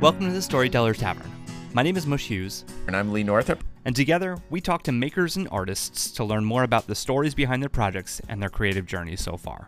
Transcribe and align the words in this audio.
Welcome 0.00 0.26
to 0.26 0.32
the 0.32 0.40
Storyteller's 0.42 0.98
Tavern. 0.98 1.30
My 1.74 1.82
name 1.82 1.96
is 1.96 2.06
Mush 2.06 2.26
Hughes, 2.26 2.64
And 2.86 2.96
I'm 2.96 3.12
Lee 3.12 3.22
Northup. 3.22 3.62
and 3.84 3.94
together 3.94 4.38
we 4.48 4.60
talk 4.60 4.82
to 4.84 4.92
makers 4.92 5.36
and 5.36 5.46
artists 5.52 6.10
to 6.12 6.24
learn 6.24 6.44
more 6.44 6.62
about 6.62 6.86
the 6.86 6.94
stories 6.94 7.34
behind 7.34 7.62
their 7.62 7.68
projects 7.68 8.20
and 8.28 8.40
their 8.40 8.48
creative 8.48 8.86
journeys 8.86 9.20
so 9.20 9.36
far. 9.36 9.66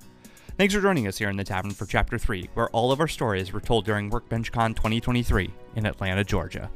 Thanks 0.59 0.75
for 0.75 0.81
joining 0.81 1.07
us 1.07 1.19
here 1.19 1.29
in 1.29 1.37
the 1.37 1.45
Tavern 1.45 1.71
for 1.73 1.87
Chapter 1.87 2.19
3, 2.19 2.49
where 2.55 2.69
all 2.71 2.93
of 2.93 3.01
our 3.01 3.09
stories 3.09 3.53
were 3.53 3.61
told 3.61 3.85
during 3.85 4.11
WorkbenchCon 4.11 4.75
2023 4.75 5.51
in 5.77 5.87
Atlanta, 5.87 6.25
Georgia. 6.25 6.71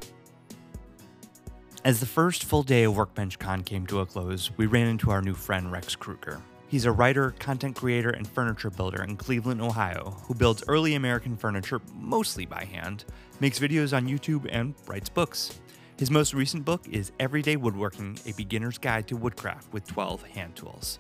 As 1.84 2.00
the 2.00 2.06
first 2.06 2.44
full 2.44 2.62
day 2.62 2.84
of 2.84 2.94
WorkbenchCon 2.94 3.64
came 3.64 3.86
to 3.86 4.00
a 4.00 4.06
close, 4.06 4.50
we 4.56 4.66
ran 4.66 4.86
into 4.86 5.10
our 5.10 5.22
new 5.22 5.34
friend 5.34 5.70
Rex 5.70 5.94
Krueger. 5.96 6.42
He's 6.68 6.84
a 6.84 6.90
writer, 6.90 7.32
content 7.38 7.76
creator, 7.76 8.10
and 8.10 8.26
furniture 8.26 8.70
builder 8.70 9.04
in 9.04 9.16
Cleveland, 9.16 9.60
Ohio, 9.60 10.16
who 10.24 10.34
builds 10.34 10.64
early 10.66 10.94
American 10.94 11.36
furniture 11.36 11.80
mostly 11.94 12.44
by 12.44 12.64
hand, 12.64 13.04
makes 13.38 13.60
videos 13.60 13.96
on 13.96 14.08
YouTube, 14.08 14.48
and 14.50 14.74
writes 14.88 15.08
books. 15.08 15.60
His 15.96 16.10
most 16.10 16.34
recent 16.34 16.64
book 16.64 16.84
is 16.90 17.12
Everyday 17.20 17.54
Woodworking 17.54 18.18
A 18.26 18.32
Beginner's 18.32 18.78
Guide 18.78 19.06
to 19.08 19.16
Woodcraft 19.16 19.72
with 19.72 19.86
12 19.86 20.24
Hand 20.24 20.56
Tools. 20.56 20.98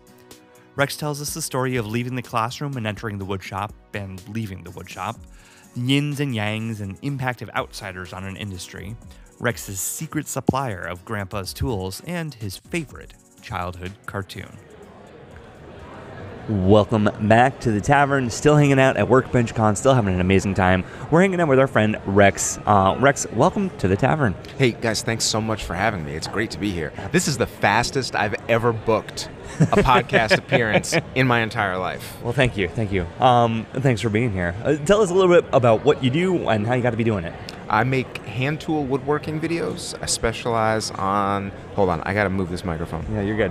Rex 0.76 0.96
tells 0.96 1.20
us 1.20 1.34
the 1.34 1.42
story 1.42 1.74
of 1.76 1.86
leaving 1.86 2.14
the 2.14 2.22
classroom 2.22 2.76
and 2.76 2.86
entering 2.86 3.18
the 3.18 3.26
woodshop, 3.26 3.72
and 3.92 4.26
leaving 4.28 4.62
the 4.62 4.70
woodshop, 4.70 5.18
the 5.74 5.80
yins 5.80 6.20
and 6.20 6.32
yangs 6.32 6.80
and 6.80 6.96
impact 7.02 7.42
of 7.42 7.50
outsiders 7.56 8.12
on 8.12 8.24
an 8.24 8.36
industry, 8.36 8.96
Rex's 9.40 9.80
secret 9.80 10.28
supplier 10.28 10.82
of 10.82 11.04
Grandpa's 11.04 11.52
tools, 11.52 12.02
and 12.06 12.32
his 12.34 12.56
favorite 12.56 13.14
childhood 13.42 13.92
cartoon. 14.06 14.56
Welcome 16.48 17.10
back 17.22 17.58
to 17.60 17.72
the 17.72 17.80
tavern. 17.80 18.30
Still 18.30 18.56
hanging 18.56 18.78
out 18.78 18.96
at 18.96 19.08
Workbench 19.08 19.52
Con, 19.52 19.74
still 19.74 19.94
having 19.94 20.14
an 20.14 20.20
amazing 20.20 20.54
time. 20.54 20.84
We're 21.10 21.22
hanging 21.22 21.40
out 21.40 21.48
with 21.48 21.58
our 21.58 21.66
friend 21.66 21.96
Rex. 22.06 22.60
Uh, 22.64 22.96
Rex, 23.00 23.26
welcome 23.32 23.68
to 23.78 23.88
the 23.88 23.96
tavern. 23.96 24.36
Hey, 24.56 24.70
guys, 24.70 25.02
thanks 25.02 25.24
so 25.24 25.40
much 25.40 25.64
for 25.64 25.74
having 25.74 26.04
me. 26.04 26.14
It's 26.14 26.28
great 26.28 26.52
to 26.52 26.58
be 26.60 26.70
here. 26.70 26.92
This 27.10 27.26
is 27.26 27.36
the 27.36 27.48
fastest 27.48 28.14
I've 28.14 28.36
ever 28.48 28.72
booked 28.72 29.28
a 29.58 29.82
podcast 29.82 30.38
appearance 30.38 30.94
in 31.16 31.26
my 31.26 31.40
entire 31.40 31.78
life. 31.78 32.16
Well, 32.22 32.32
thank 32.32 32.56
you, 32.56 32.68
thank 32.68 32.92
you. 32.92 33.06
Um, 33.18 33.66
thanks 33.72 34.00
for 34.00 34.08
being 34.08 34.30
here. 34.30 34.54
Uh, 34.62 34.76
tell 34.76 35.02
us 35.02 35.10
a 35.10 35.14
little 35.14 35.34
bit 35.34 35.50
about 35.52 35.84
what 35.84 36.04
you 36.04 36.10
do 36.10 36.48
and 36.48 36.64
how 36.64 36.74
you 36.74 36.82
got 36.82 36.90
to 36.90 36.96
be 36.96 37.02
doing 37.02 37.24
it. 37.24 37.34
I 37.68 37.82
make 37.82 38.18
hand 38.18 38.60
tool 38.60 38.84
woodworking 38.84 39.40
videos. 39.40 40.00
I 40.00 40.06
specialize 40.06 40.92
on. 40.92 41.50
Hold 41.74 41.88
on, 41.88 42.02
I 42.02 42.14
gotta 42.14 42.30
move 42.30 42.50
this 42.50 42.64
microphone. 42.64 43.04
Yeah, 43.12 43.22
you're 43.22 43.36
good. 43.36 43.50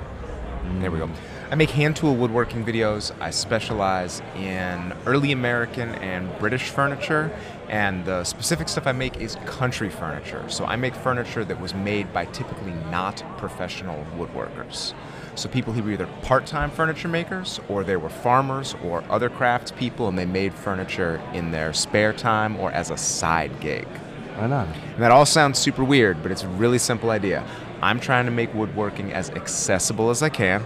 There 0.80 0.90
we 0.90 1.00
go. 1.00 1.10
I 1.52 1.56
make 1.56 1.70
hand 1.70 1.96
tool 1.96 2.16
woodworking 2.16 2.66
videos. 2.66 3.12
I 3.22 3.30
specialize 3.30 4.20
in 4.36 4.94
early 5.06 5.32
American 5.32 5.90
and 5.96 6.36
British 6.40 6.70
furniture, 6.70 7.32
and 7.70 8.04
the 8.04 8.24
specific 8.24 8.68
stuff 8.68 8.88
I 8.88 8.94
make 8.94 9.18
is 9.18 9.36
country 9.46 9.92
furniture. 9.92 10.44
So 10.50 10.66
I 10.66 10.76
make 10.76 10.96
furniture 10.96 11.46
that 11.46 11.62
was 11.62 11.76
made 11.76 12.12
by 12.12 12.26
typically 12.26 12.74
not 12.90 13.24
professional 13.38 14.04
woodworkers. 14.18 14.96
So 15.36 15.48
people 15.48 15.72
who 15.72 15.84
were 15.84 15.92
either 15.92 16.08
part-time 16.24 16.72
furniture 16.72 17.10
makers, 17.10 17.60
or 17.70 17.84
they 17.84 17.96
were 17.96 18.10
farmers 18.10 18.76
or 18.84 19.04
other 19.08 19.30
craftspeople, 19.30 20.10
and 20.10 20.18
they 20.18 20.26
made 20.26 20.52
furniture 20.52 21.22
in 21.34 21.52
their 21.52 21.74
spare 21.74 22.14
time 22.14 22.58
or 22.58 22.72
as 22.72 22.90
a 22.90 22.98
side 22.98 23.60
gig. 23.60 23.88
Right 24.36 24.52
on. 24.52 24.68
And 24.68 24.98
that 24.98 25.12
all 25.12 25.28
sounds 25.28 25.60
super 25.60 25.84
weird, 25.84 26.24
but 26.24 26.32
it's 26.32 26.44
a 26.44 26.48
really 26.48 26.80
simple 26.80 27.12
idea. 27.12 27.46
I'm 27.82 28.00
trying 28.00 28.26
to 28.26 28.32
make 28.32 28.52
woodworking 28.56 29.14
as 29.14 29.30
accessible 29.30 30.10
as 30.10 30.24
I 30.24 30.30
can, 30.30 30.66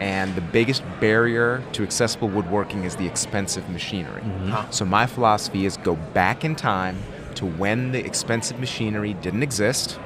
and 0.00 0.34
the 0.34 0.40
biggest 0.40 0.82
barrier 1.00 1.62
to 1.72 1.82
accessible 1.82 2.28
woodworking 2.28 2.84
is 2.84 2.96
the 2.96 3.06
expensive 3.06 3.68
machinery. 3.70 4.20
Mm-hmm. 4.20 4.70
So 4.70 4.84
my 4.84 5.06
philosophy 5.06 5.66
is 5.66 5.76
go 5.78 5.96
back 5.96 6.44
in 6.44 6.54
time 6.54 6.98
to 7.36 7.46
when 7.46 7.92
the 7.92 8.04
expensive 8.04 8.58
machinery 8.58 9.14
didn't 9.14 9.42
exist 9.42 9.98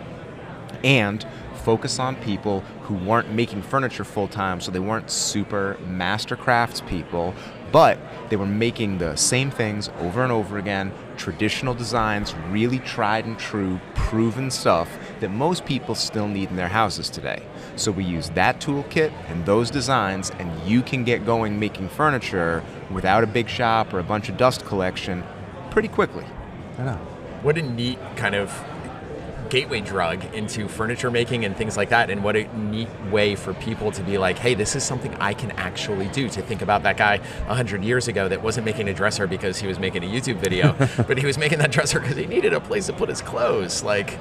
and 0.84 1.26
focus 1.64 1.98
on 1.98 2.16
people 2.16 2.60
who 2.82 2.94
weren't 2.94 3.30
making 3.32 3.62
furniture 3.62 4.04
full 4.04 4.28
time, 4.28 4.60
so 4.60 4.70
they 4.70 4.78
weren't 4.78 5.10
super 5.10 5.76
master 5.86 6.36
crafts 6.36 6.80
people, 6.82 7.34
but 7.70 7.98
they 8.30 8.36
were 8.36 8.46
making 8.46 8.98
the 8.98 9.14
same 9.16 9.50
things 9.50 9.90
over 9.98 10.22
and 10.22 10.32
over 10.32 10.58
again, 10.58 10.92
traditional 11.16 11.74
designs, 11.74 12.34
really 12.48 12.78
tried 12.80 13.26
and 13.26 13.38
true, 13.38 13.78
proven 13.94 14.50
stuff 14.50 14.88
that 15.20 15.30
most 15.30 15.64
people 15.66 15.94
still 15.94 16.28
need 16.28 16.48
in 16.48 16.56
their 16.56 16.68
houses 16.68 17.10
today. 17.10 17.42
So 17.76 17.90
we 17.90 18.04
use 18.04 18.30
that 18.30 18.60
toolkit 18.60 19.12
and 19.28 19.44
those 19.46 19.70
designs, 19.70 20.30
and 20.38 20.50
you 20.68 20.82
can 20.82 21.04
get 21.04 21.24
going 21.24 21.58
making 21.58 21.88
furniture 21.88 22.62
without 22.90 23.24
a 23.24 23.26
big 23.26 23.48
shop 23.48 23.94
or 23.94 23.98
a 23.98 24.04
bunch 24.04 24.28
of 24.28 24.36
dust 24.36 24.64
collection 24.66 25.24
pretty 25.70 25.88
quickly. 25.88 26.24
Right 26.78 26.88
on. 26.88 26.98
what 27.42 27.58
a 27.58 27.62
neat 27.62 27.98
kind 28.16 28.34
of 28.34 28.50
gateway 29.50 29.80
drug 29.80 30.24
into 30.32 30.68
furniture 30.68 31.10
making 31.10 31.44
and 31.44 31.56
things 31.56 31.76
like 31.76 31.88
that 31.88 32.08
and 32.08 32.22
what 32.22 32.36
a 32.36 32.44
neat 32.56 32.88
way 33.10 33.34
for 33.34 33.52
people 33.54 33.90
to 33.90 34.02
be 34.04 34.16
like 34.16 34.38
hey 34.38 34.54
this 34.54 34.76
is 34.76 34.84
something 34.84 35.12
i 35.16 35.34
can 35.34 35.50
actually 35.52 36.06
do 36.08 36.28
to 36.28 36.40
think 36.40 36.62
about 36.62 36.84
that 36.84 36.96
guy 36.96 37.18
100 37.18 37.82
years 37.82 38.06
ago 38.06 38.28
that 38.28 38.40
wasn't 38.40 38.64
making 38.64 38.88
a 38.88 38.94
dresser 38.94 39.26
because 39.26 39.58
he 39.58 39.66
was 39.66 39.78
making 39.80 40.04
a 40.04 40.06
youtube 40.06 40.36
video 40.36 40.72
but 41.08 41.18
he 41.18 41.26
was 41.26 41.36
making 41.36 41.58
that 41.58 41.72
dresser 41.72 41.98
because 41.98 42.16
he 42.16 42.26
needed 42.26 42.52
a 42.52 42.60
place 42.60 42.86
to 42.86 42.92
put 42.92 43.08
his 43.08 43.20
clothes 43.20 43.82
like 43.82 44.16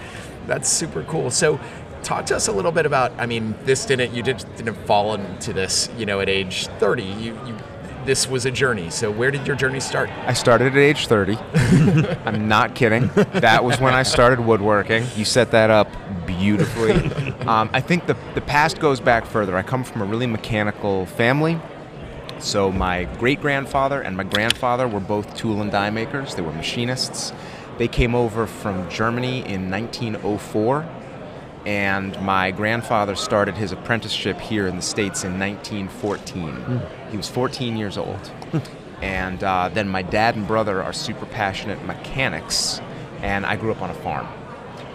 that's 0.48 0.68
super 0.68 1.04
cool 1.04 1.30
so 1.30 1.60
talk 2.04 2.26
to 2.26 2.36
us 2.36 2.48
a 2.48 2.52
little 2.52 2.72
bit 2.72 2.86
about 2.86 3.12
i 3.20 3.26
mean 3.26 3.56
this 3.64 3.86
didn't 3.86 4.14
you 4.14 4.24
did, 4.24 4.44
didn't 4.58 4.76
fall 4.86 5.14
into 5.14 5.54
this 5.54 5.90
you 5.98 6.06
know 6.06 6.20
at 6.20 6.30
age 6.30 6.68
30 6.80 7.04
you, 7.04 7.34
you 7.46 7.58
this 8.06 8.28
was 8.28 8.46
a 8.46 8.52
journey 8.52 8.90
so 8.90 9.12
where 9.12 9.30
did 9.30 9.46
your 9.46 9.56
journey 9.56 9.80
start 9.80 10.10
I 10.30 10.34
started 10.34 10.74
at 10.74 10.78
age 10.78 11.08
30. 11.08 11.38
I'm 12.26 12.48
not 12.48 12.76
kidding. 12.76 13.08
That 13.34 13.64
was 13.64 13.80
when 13.80 13.96
I 13.96 14.04
started 14.04 14.40
woodworking. 14.40 15.08
You 15.16 15.26
set 15.26 15.50
that 15.52 15.72
up 15.72 15.88
beautifully. 16.28 17.12
Um, 17.50 17.68
I 17.74 17.82
think 17.82 18.06
the, 18.06 18.16
the 18.36 18.42
past 18.42 18.80
goes 18.80 19.00
back 19.00 19.26
further. 19.26 19.58
I 19.58 19.64
come 19.64 19.84
from 19.84 20.04
a 20.04 20.06
really 20.06 20.28
mechanical 20.28 21.08
family. 21.08 21.60
So 22.38 22.72
my 22.72 23.06
great 23.18 23.42
grandfather 23.42 24.02
and 24.02 24.16
my 24.16 24.24
grandfather 24.24 24.88
were 24.88 25.00
both 25.00 25.36
tool 25.36 25.62
and 25.64 25.72
die 25.72 25.90
makers. 25.90 26.36
They 26.36 26.44
were 26.44 26.54
machinists. 26.54 27.34
They 27.80 27.88
came 27.88 28.14
over 28.14 28.46
from 28.46 28.88
Germany 28.88 29.40
in 29.40 29.72
1904 29.72 30.88
and 31.70 32.20
my 32.24 32.50
grandfather 32.50 33.14
started 33.14 33.54
his 33.54 33.72
apprenticeship 33.72 34.40
here 34.40 34.66
in 34.66 34.76
the 34.76 34.82
States 34.82 35.24
in 35.24 35.38
1914. 35.38 36.82
He 37.12 37.16
was 37.16 37.30
14 37.30 37.78
years 37.78 37.96
old. 37.96 38.32
and 39.04 39.44
uh, 39.44 39.70
then 39.72 39.88
my 39.88 40.02
dad 40.02 40.36
and 40.36 40.48
brother 40.48 40.82
are 40.82 40.94
super 40.94 41.28
passionate 41.28 41.86
mechanics, 41.86 42.82
and 43.22 43.46
I 43.46 43.56
grew 43.56 43.72
up 43.72 43.84
on 43.84 43.92
a 43.92 43.94
farm. 43.94 44.28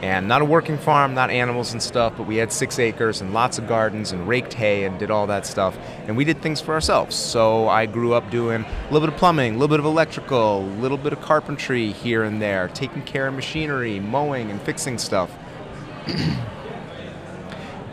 And 0.02 0.26
not 0.26 0.42
a 0.42 0.44
working 0.44 0.76
farm, 0.76 1.14
not 1.14 1.30
animals 1.30 1.72
and 1.74 1.80
stuff, 1.80 2.14
but 2.16 2.26
we 2.26 2.38
had 2.38 2.50
six 2.50 2.80
acres 2.80 3.20
and 3.20 3.32
lots 3.32 3.56
of 3.56 3.68
gardens 3.68 4.10
and 4.10 4.26
raked 4.26 4.54
hay 4.54 4.82
and 4.82 4.98
did 4.98 5.12
all 5.12 5.28
that 5.28 5.46
stuff. 5.46 5.78
And 6.08 6.16
we 6.16 6.24
did 6.24 6.42
things 6.42 6.60
for 6.60 6.74
ourselves. 6.74 7.14
So 7.14 7.68
I 7.68 7.86
grew 7.86 8.14
up 8.14 8.28
doing 8.32 8.64
a 8.64 8.84
little 8.92 9.06
bit 9.06 9.14
of 9.14 9.16
plumbing, 9.16 9.54
a 9.54 9.58
little 9.58 9.68
bit 9.68 9.78
of 9.78 9.86
electrical, 9.86 10.58
a 10.58 10.74
little 10.80 10.98
bit 10.98 11.12
of 11.12 11.20
carpentry 11.20 11.92
here 11.92 12.24
and 12.24 12.42
there, 12.42 12.66
taking 12.74 13.02
care 13.02 13.28
of 13.28 13.34
machinery, 13.34 14.00
mowing 14.00 14.50
and 14.50 14.60
fixing 14.60 14.98
stuff. 14.98 15.30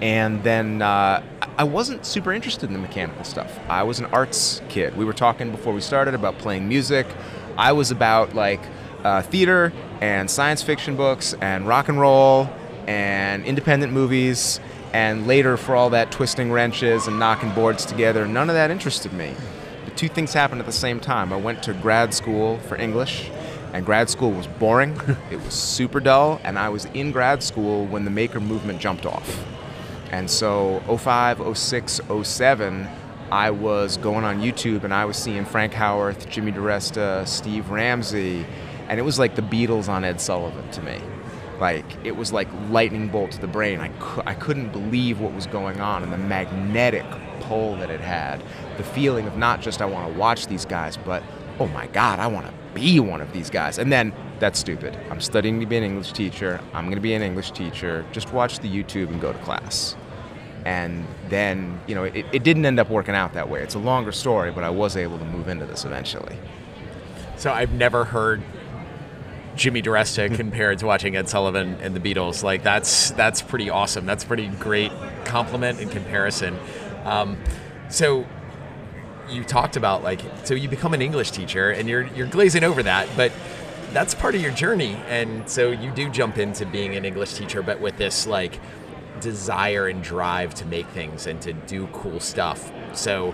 And 0.02 0.44
then 0.44 0.82
uh, 0.82 1.24
I 1.58 1.64
wasn't 1.64 2.06
super 2.06 2.34
interested 2.34 2.70
in 2.70 2.74
the 2.74 2.80
mechanical 2.80 3.24
stuff. 3.24 3.60
I 3.70 3.84
was 3.84 4.00
an 4.00 4.06
arts 4.06 4.62
kid. 4.68 4.98
We 4.98 5.06
were 5.06 5.14
talking 5.14 5.52
before 5.52 5.74
we 5.74 5.82
started 5.82 6.16
about 6.16 6.40
playing 6.40 6.68
music. 6.68 7.06
I 7.58 7.74
was 7.74 7.92
about 7.92 8.34
like 8.34 8.62
uh, 9.04 9.22
theater 9.22 9.72
and 10.02 10.30
science 10.30 10.64
fiction 10.64 10.96
books 10.96 11.36
and 11.36 11.68
rock 11.68 11.88
and 11.88 12.00
roll 12.00 12.50
and 12.88 13.46
independent 13.46 13.94
movies. 13.94 14.60
And 14.94 15.28
later, 15.28 15.56
for 15.56 15.76
all 15.76 15.92
that 15.92 16.12
twisting 16.12 16.52
wrenches 16.52 17.08
and 17.08 17.20
knocking 17.20 17.52
boards 17.52 17.86
together, 17.86 18.28
none 18.28 18.50
of 18.50 18.56
that 18.56 18.72
interested 18.72 19.14
me. 19.14 19.36
The 19.86 19.92
two 19.92 20.10
things 20.10 20.34
happened 20.34 20.60
at 20.60 20.66
the 20.66 20.74
same 20.74 21.00
time. 21.00 21.32
I 21.32 21.38
went 21.38 21.64
to 21.64 21.74
grad 21.74 22.14
school 22.14 22.58
for 22.60 22.76
English, 22.76 23.30
and 23.72 23.86
grad 23.86 24.10
school 24.10 24.32
was 24.32 24.48
boring. 24.48 25.00
it 25.32 25.38
was 25.38 25.54
super 25.54 26.00
dull, 26.00 26.42
and 26.44 26.60
I 26.60 26.70
was 26.70 26.86
in 26.86 27.12
grad 27.12 27.42
school 27.42 27.86
when 27.86 28.04
the 28.04 28.12
maker 28.12 28.42
movement 28.42 28.82
jumped 28.82 29.06
off. 29.06 29.51
And 30.12 30.30
so 30.30 30.82
05, 30.88 31.58
06, 31.58 32.02
07, 32.24 32.88
I 33.32 33.50
was 33.50 33.96
going 33.96 34.26
on 34.26 34.42
YouTube 34.42 34.84
and 34.84 34.94
I 34.94 35.06
was 35.06 35.16
seeing 35.16 35.46
Frank 35.46 35.74
Howarth, 35.74 36.30
Jimmy 36.30 36.52
DiResta, 36.52 37.26
Steve 37.26 37.70
Ramsey, 37.70 38.46
and 38.90 39.00
it 39.00 39.04
was 39.04 39.18
like 39.18 39.36
the 39.36 39.42
Beatles 39.42 39.88
on 39.88 40.04
Ed 40.04 40.20
Sullivan 40.20 40.70
to 40.72 40.82
me. 40.82 41.00
Like, 41.62 41.86
it 42.04 42.18
was 42.18 42.34
like 42.34 42.50
lightning 42.70 43.08
bolt 43.08 43.32
to 43.32 43.40
the 43.40 43.48
brain. 43.48 43.80
I, 43.80 43.88
cou- 44.00 44.24
I 44.26 44.34
couldn't 44.34 44.72
believe 44.74 45.22
what 45.22 45.34
was 45.34 45.48
going 45.48 45.80
on 45.80 46.04
and 46.04 46.12
the 46.12 46.18
magnetic 46.18 47.06
pull 47.42 47.78
that 47.78 47.90
it 47.90 48.02
had. 48.02 48.44
The 48.78 48.84
feeling 48.84 49.28
of 49.28 49.38
not 49.38 49.62
just 49.62 49.82
I 49.82 49.86
want 49.86 50.12
to 50.12 50.20
watch 50.20 50.48
these 50.48 50.66
guys, 50.66 50.98
but 50.98 51.24
oh 51.60 51.68
my 51.68 51.88
God, 51.88 52.20
I 52.20 52.28
want 52.28 52.48
to 52.48 52.54
be 52.74 53.00
one 53.00 53.22
of 53.22 53.32
these 53.32 53.50
guys. 53.50 53.78
And 53.78 53.92
then 53.92 54.12
that's 54.40 54.60
stupid. 54.60 54.98
I'm 55.10 55.22
studying 55.22 55.60
to 55.60 55.66
be 55.66 55.78
an 55.78 55.84
English 55.84 56.12
teacher. 56.14 56.60
I'm 56.74 56.86
going 56.86 56.96
to 56.96 57.02
be 57.02 57.14
an 57.14 57.22
English 57.22 57.52
teacher. 57.52 58.06
Just 58.12 58.34
watch 58.34 58.60
the 58.60 58.68
YouTube 58.68 59.10
and 59.10 59.22
go 59.22 59.32
to 59.32 59.40
class. 59.40 59.96
And 60.66 61.08
then, 61.30 61.80
you 61.88 61.96
know, 61.96 62.04
it, 62.04 62.26
it 62.32 62.44
didn't 62.44 62.66
end 62.66 62.80
up 62.80 62.90
working 62.90 63.16
out 63.16 63.34
that 63.34 63.50
way. 63.50 63.62
It's 63.62 63.76
a 63.76 63.80
longer 63.80 64.12
story, 64.12 64.52
but 64.52 64.64
I 64.64 64.70
was 64.70 64.96
able 64.96 65.18
to 65.18 65.26
move 65.26 65.48
into 65.48 65.66
this 65.66 65.86
eventually. 65.86 66.38
So 67.38 67.52
I've 67.52 67.74
never 67.74 68.06
heard 68.06 68.44
Jimmy 69.56 69.82
DiResta 69.82 70.36
compared 70.36 70.80
to 70.80 70.86
watching 70.86 71.16
Ed 71.16 71.30
Sullivan 71.30 71.78
and 71.82 71.96
the 71.96 72.00
Beatles. 72.00 72.44
Like 72.44 72.64
that's 72.64 73.12
that's 73.12 73.42
pretty 73.42 73.70
awesome. 73.70 74.06
That's 74.06 74.24
a 74.24 74.28
pretty 74.28 74.48
great 74.48 74.92
compliment 75.26 75.80
in 75.80 75.90
comparison. 75.90 76.60
Um, 77.04 77.38
so 77.90 78.26
you 79.30 79.44
talked 79.44 79.78
about 79.78 80.04
like 80.04 80.22
so 80.44 80.54
you 80.54 80.68
become 80.68 80.94
an 80.94 81.02
English 81.02 81.32
teacher 81.32 81.72
and 81.72 81.88
you're 81.88 82.08
you're 82.08 82.28
glazing 82.28 82.64
over 82.64 82.84
that, 82.84 83.10
but 83.16 83.32
that's 83.94 84.14
part 84.14 84.36
of 84.36 84.42
your 84.42 84.52
journey. 84.52 84.96
And 85.08 85.50
so 85.50 85.72
you 85.72 85.92
do 85.92 86.10
jump 86.10 86.38
into 86.38 86.66
being 86.66 86.96
an 86.96 87.06
English 87.06 87.34
teacher, 87.34 87.62
but 87.62 87.80
with 87.80 87.98
this 87.98 88.26
like 88.28 88.60
desire 89.22 89.88
and 89.88 90.04
drive 90.04 90.54
to 90.56 90.66
make 90.66 90.88
things 90.88 91.28
and 91.28 91.42
to 91.42 91.54
do 91.54 91.88
cool 91.94 92.20
stuff. 92.20 92.72
So 92.94 93.34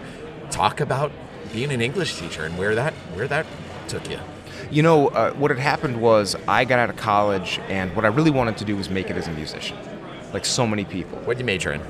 talk 0.52 0.80
about 0.80 1.12
being 1.52 1.72
an 1.72 1.82
English 1.82 2.20
teacher 2.20 2.46
and 2.46 2.58
where 2.58 2.76
that 2.76 2.94
where 3.14 3.28
that 3.28 3.46
took 3.88 4.10
you. 4.10 4.20
You 4.70 4.84
know, 4.84 5.08
uh, 5.08 5.32
what 5.34 5.50
had 5.52 5.60
happened 5.60 6.02
was 6.02 6.36
I 6.48 6.66
got 6.66 6.80
out 6.80 6.90
of 6.90 6.98
college, 6.98 7.60
and 7.70 7.96
what 7.96 8.04
I 8.04 8.10
really 8.10 8.32
wanted 8.32 8.58
to 8.58 8.66
do 8.66 8.76
was 8.76 8.90
make 8.90 9.10
it 9.10 9.16
as 9.16 9.28
a 9.28 9.32
musician, 9.32 9.78
like 10.34 10.46
so 10.46 10.68
many 10.68 10.84
people. 10.84 11.18
What 11.20 11.38
did 11.38 11.40
you 11.40 11.46
major 11.46 11.72
in? 11.72 11.82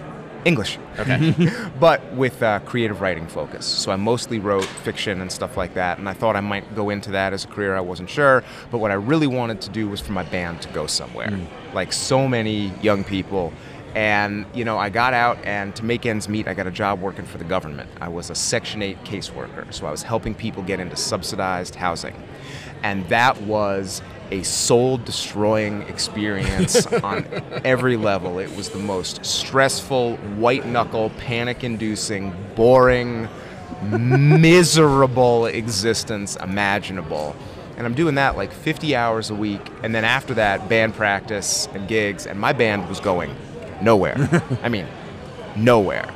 English. 0.45 0.77
Okay. 0.99 1.33
but 1.79 2.13
with 2.13 2.41
uh, 2.41 2.59
creative 2.59 3.01
writing 3.01 3.27
focus. 3.27 3.65
So 3.65 3.91
I 3.91 3.95
mostly 3.95 4.39
wrote 4.39 4.65
fiction 4.65 5.21
and 5.21 5.31
stuff 5.31 5.57
like 5.57 5.73
that, 5.73 5.97
and 5.97 6.07
I 6.07 6.13
thought 6.13 6.35
I 6.35 6.41
might 6.41 6.75
go 6.75 6.89
into 6.89 7.11
that 7.11 7.33
as 7.33 7.43
a 7.43 7.47
career. 7.47 7.75
I 7.75 7.81
wasn't 7.81 8.09
sure, 8.09 8.43
but 8.71 8.77
what 8.77 8.91
I 8.91 8.95
really 8.95 9.27
wanted 9.27 9.61
to 9.61 9.69
do 9.69 9.89
was 9.89 9.99
for 9.99 10.13
my 10.13 10.23
band 10.23 10.61
to 10.61 10.69
go 10.69 10.87
somewhere. 10.87 11.29
Mm. 11.29 11.73
Like 11.73 11.91
so 11.93 12.27
many 12.27 12.71
young 12.81 13.03
people. 13.03 13.53
And 13.97 14.45
you 14.53 14.63
know, 14.63 14.77
I 14.77 14.89
got 14.89 15.15
out, 15.15 15.43
and 15.43 15.75
to 15.75 15.83
make 15.83 16.05
ends 16.05 16.29
meet, 16.29 16.47
I 16.47 16.53
got 16.53 16.67
a 16.67 16.71
job 16.71 17.01
working 17.01 17.25
for 17.25 17.39
the 17.39 17.43
government. 17.43 17.89
I 17.99 18.09
was 18.09 18.29
a 18.29 18.35
Section 18.35 18.83
8 18.83 19.03
caseworker, 19.03 19.73
so 19.73 19.87
I 19.87 19.91
was 19.91 20.03
helping 20.03 20.35
people 20.35 20.61
get 20.61 20.79
into 20.79 20.95
subsidized 20.95 21.73
housing, 21.73 22.13
and 22.83 23.09
that 23.09 23.41
was 23.41 24.03
a 24.29 24.43
soul 24.43 24.99
destroying 24.99 25.81
experience 25.83 26.85
on 27.03 27.25
every 27.65 27.97
level. 27.97 28.37
It 28.37 28.55
was 28.55 28.69
the 28.69 28.77
most 28.77 29.25
stressful, 29.25 30.17
white 30.17 30.67
knuckle, 30.67 31.09
panic 31.17 31.63
inducing, 31.63 32.35
boring, 32.53 33.27
miserable 33.81 35.47
existence 35.47 36.35
imaginable. 36.35 37.35
And 37.77 37.87
I'm 37.87 37.95
doing 37.95 38.13
that 38.15 38.37
like 38.37 38.51
50 38.51 38.95
hours 38.95 39.31
a 39.31 39.35
week. 39.35 39.61
And 39.81 39.95
then 39.95 40.05
after 40.05 40.35
that, 40.35 40.69
band 40.69 40.93
practice 40.93 41.67
and 41.73 41.87
gigs. 41.87 42.27
And 42.27 42.39
my 42.39 42.53
band 42.53 42.87
was 42.89 42.99
going 42.99 43.35
nowhere. 43.81 44.15
I 44.63 44.69
mean, 44.69 44.87
nowhere. 45.55 46.13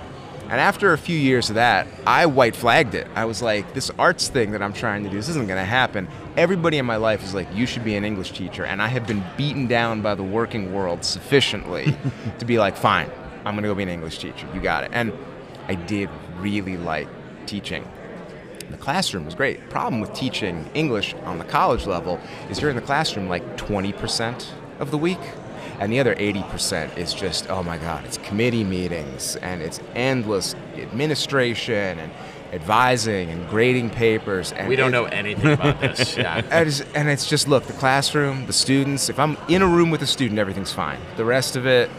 And 0.52 0.60
after 0.60 0.92
a 0.92 0.98
few 0.98 1.18
years 1.18 1.48
of 1.48 1.56
that, 1.56 1.88
I 2.06 2.26
white 2.26 2.58
flagged 2.58 2.94
it. 2.94 3.08
I 3.16 3.24
was 3.24 3.42
like, 3.42 3.74
this 3.74 3.90
arts 3.98 4.28
thing 4.28 4.52
that 4.52 4.62
I'm 4.62 4.74
trying 4.74 5.06
to 5.06 5.10
do, 5.10 5.16
this 5.16 5.30
isn't 5.30 5.48
going 5.48 5.58
to 5.58 5.64
happen. 5.64 6.10
Everybody 6.36 6.78
in 6.78 6.86
my 6.86 6.98
life 6.98 7.24
is 7.24 7.34
like, 7.34 7.48
you 7.54 7.66
should 7.66 7.86
be 7.86 7.96
an 7.96 8.04
English 8.04 8.32
teacher. 8.32 8.66
And 8.66 8.82
I 8.82 8.88
have 8.88 9.08
been 9.08 9.24
beaten 9.38 9.68
down 9.68 10.02
by 10.02 10.14
the 10.14 10.24
working 10.24 10.74
world 10.74 11.06
sufficiently 11.06 11.96
to 12.40 12.44
be 12.44 12.60
like, 12.60 12.76
fine, 12.76 13.10
I'm 13.46 13.54
going 13.54 13.64
to 13.64 13.70
go 13.70 13.76
be 13.76 13.84
an 13.84 13.90
English 13.90 14.20
teacher. 14.20 14.46
You 14.54 14.60
got 14.60 14.84
it. 14.84 14.92
And 14.94 15.14
I 15.70 15.76
did 15.76 16.10
really 16.40 16.76
like 16.76 17.08
teaching. 17.46 17.88
The 18.70 18.78
classroom 18.78 19.24
was 19.24 19.36
great. 19.36 19.70
Problem 19.70 20.02
with 20.02 20.14
teaching 20.14 20.70
English 20.74 21.14
on 21.24 21.38
the 21.38 21.46
college 21.46 21.86
level 21.86 22.20
is 22.50 22.60
you're 22.60 22.70
in 22.70 22.76
the 22.76 22.82
classroom 22.82 23.30
like 23.30 23.56
20% 23.56 24.50
of 24.80 24.92
the 24.92 24.98
week 24.98 25.20
and 25.80 25.92
the 25.92 26.00
other 26.00 26.16
80% 26.16 26.98
is 26.98 27.14
just 27.14 27.50
oh 27.50 27.64
my 27.64 27.78
god 27.78 28.06
it's 28.06 28.18
committee 28.20 28.64
meetings 28.64 29.36
and 29.38 29.62
it's 29.62 29.80
endless 29.96 30.56
administration 30.78 31.98
and 32.00 32.12
advising 32.54 33.30
and 33.30 33.48
grading 33.50 33.90
papers 33.90 34.52
and 34.52 34.68
We 34.68 34.76
don't 34.76 34.92
know 34.92 35.06
anything 35.06 35.54
about 35.54 35.80
this. 35.80 36.18
Yeah. 36.22 36.42
and 36.52 36.68
it's, 36.68 36.82
and 36.94 37.10
it's 37.10 37.28
just 37.28 37.48
look 37.48 37.64
the 37.66 37.74
classroom 37.74 38.46
the 38.46 38.54
students 38.54 39.10
if 39.10 39.18
i'm 39.20 39.38
in 39.48 39.62
a 39.62 39.68
room 39.68 39.90
with 39.90 40.02
a 40.02 40.08
student 40.08 40.38
everything's 40.40 40.74
fine 40.74 41.00
the 41.16 41.24
rest 41.26 41.56
of 41.56 41.66
it 41.66 41.90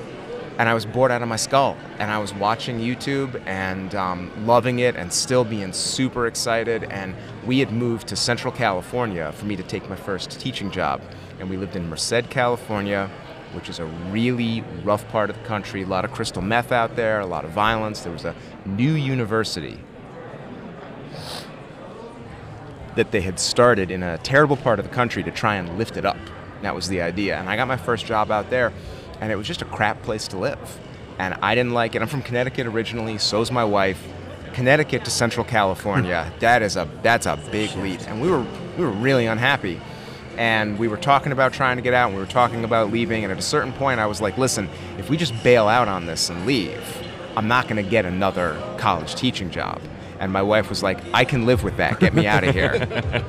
and 0.58 0.68
i 0.68 0.74
was 0.74 0.84
bored 0.84 1.10
out 1.10 1.22
of 1.22 1.28
my 1.28 1.36
skull 1.36 1.76
and 1.98 2.10
i 2.10 2.18
was 2.18 2.34
watching 2.34 2.78
youtube 2.78 3.40
and 3.46 3.94
um, 3.94 4.30
loving 4.46 4.80
it 4.80 4.94
and 4.94 5.10
still 5.10 5.44
being 5.44 5.72
super 5.72 6.26
excited 6.26 6.84
and 6.84 7.14
we 7.46 7.58
had 7.58 7.72
moved 7.72 8.06
to 8.08 8.14
central 8.16 8.52
california 8.52 9.32
for 9.32 9.46
me 9.46 9.56
to 9.56 9.62
take 9.62 9.88
my 9.88 9.96
first 9.96 10.38
teaching 10.38 10.70
job 10.70 11.00
and 11.40 11.48
we 11.48 11.56
lived 11.56 11.74
in 11.76 11.88
merced 11.88 12.28
california 12.28 13.10
which 13.54 13.68
is 13.68 13.78
a 13.78 13.84
really 14.10 14.62
rough 14.82 15.06
part 15.08 15.30
of 15.30 15.36
the 15.36 15.44
country 15.44 15.82
a 15.82 15.86
lot 15.86 16.04
of 16.04 16.12
crystal 16.12 16.42
meth 16.42 16.72
out 16.72 16.96
there 16.96 17.20
a 17.20 17.26
lot 17.26 17.44
of 17.44 17.50
violence 17.50 18.00
there 18.00 18.12
was 18.12 18.24
a 18.24 18.34
new 18.66 18.92
university 18.92 19.78
that 22.94 23.10
they 23.10 23.20
had 23.20 23.38
started 23.38 23.90
in 23.90 24.02
a 24.02 24.18
terrible 24.18 24.56
part 24.56 24.78
of 24.78 24.88
the 24.88 24.94
country 24.94 25.22
to 25.22 25.30
try 25.30 25.56
and 25.56 25.78
lift 25.78 25.96
it 25.96 26.04
up. 26.04 26.16
That 26.62 26.74
was 26.74 26.88
the 26.88 27.00
idea. 27.00 27.36
And 27.36 27.48
I 27.48 27.56
got 27.56 27.68
my 27.68 27.76
first 27.76 28.06
job 28.06 28.30
out 28.30 28.50
there, 28.50 28.72
and 29.20 29.32
it 29.32 29.36
was 29.36 29.46
just 29.46 29.62
a 29.62 29.66
crap 29.66 30.02
place 30.02 30.28
to 30.28 30.38
live. 30.38 30.80
And 31.18 31.34
I 31.42 31.54
didn't 31.54 31.72
like 31.72 31.94
it. 31.94 32.02
I'm 32.02 32.08
from 32.08 32.22
Connecticut 32.22 32.66
originally, 32.66 33.18
so's 33.18 33.50
my 33.50 33.64
wife. 33.64 34.02
Connecticut 34.52 35.04
to 35.06 35.10
Central 35.10 35.46
California, 35.46 36.30
that 36.40 36.62
is 36.62 36.76
a 36.76 36.88
that's 37.02 37.26
a 37.26 37.38
big 37.50 37.74
leap. 37.76 38.00
And 38.06 38.20
we 38.20 38.28
were 38.28 38.44
we 38.76 38.84
were 38.84 38.90
really 38.90 39.26
unhappy. 39.26 39.80
And 40.36 40.78
we 40.78 40.88
were 40.88 40.96
talking 40.96 41.32
about 41.32 41.52
trying 41.52 41.76
to 41.76 41.82
get 41.82 41.94
out, 41.94 42.06
and 42.06 42.16
we 42.16 42.20
were 42.20 42.30
talking 42.30 42.64
about 42.64 42.90
leaving, 42.90 43.24
and 43.24 43.32
at 43.32 43.38
a 43.38 43.42
certain 43.42 43.72
point 43.72 44.00
I 44.00 44.06
was 44.06 44.20
like, 44.20 44.38
listen, 44.38 44.68
if 44.98 45.10
we 45.10 45.16
just 45.16 45.40
bail 45.42 45.68
out 45.68 45.88
on 45.88 46.06
this 46.06 46.30
and 46.30 46.46
leave, 46.46 46.82
I'm 47.36 47.48
not 47.48 47.68
gonna 47.68 47.82
get 47.82 48.04
another 48.04 48.60
college 48.78 49.14
teaching 49.14 49.50
job. 49.50 49.80
And 50.22 50.32
my 50.32 50.42
wife 50.42 50.68
was 50.68 50.84
like, 50.84 50.98
I 51.12 51.24
can 51.24 51.46
live 51.46 51.64
with 51.64 51.78
that. 51.78 51.98
Get 51.98 52.14
me 52.14 52.28
out 52.28 52.44
of 52.44 52.54
here. 52.54 52.74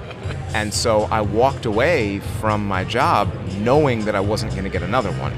and 0.53 0.71
so 0.71 1.05
I 1.05 1.21
walked 1.21 1.65
away 1.65 2.19
from 2.39 2.67
my 2.67 2.83
job 2.83 3.33
knowing 3.57 4.05
that 4.05 4.13
I 4.13 4.19
wasn't 4.19 4.51
going 4.51 4.65
to 4.65 4.69
get 4.69 4.83
another 4.83 5.11
one. 5.13 5.33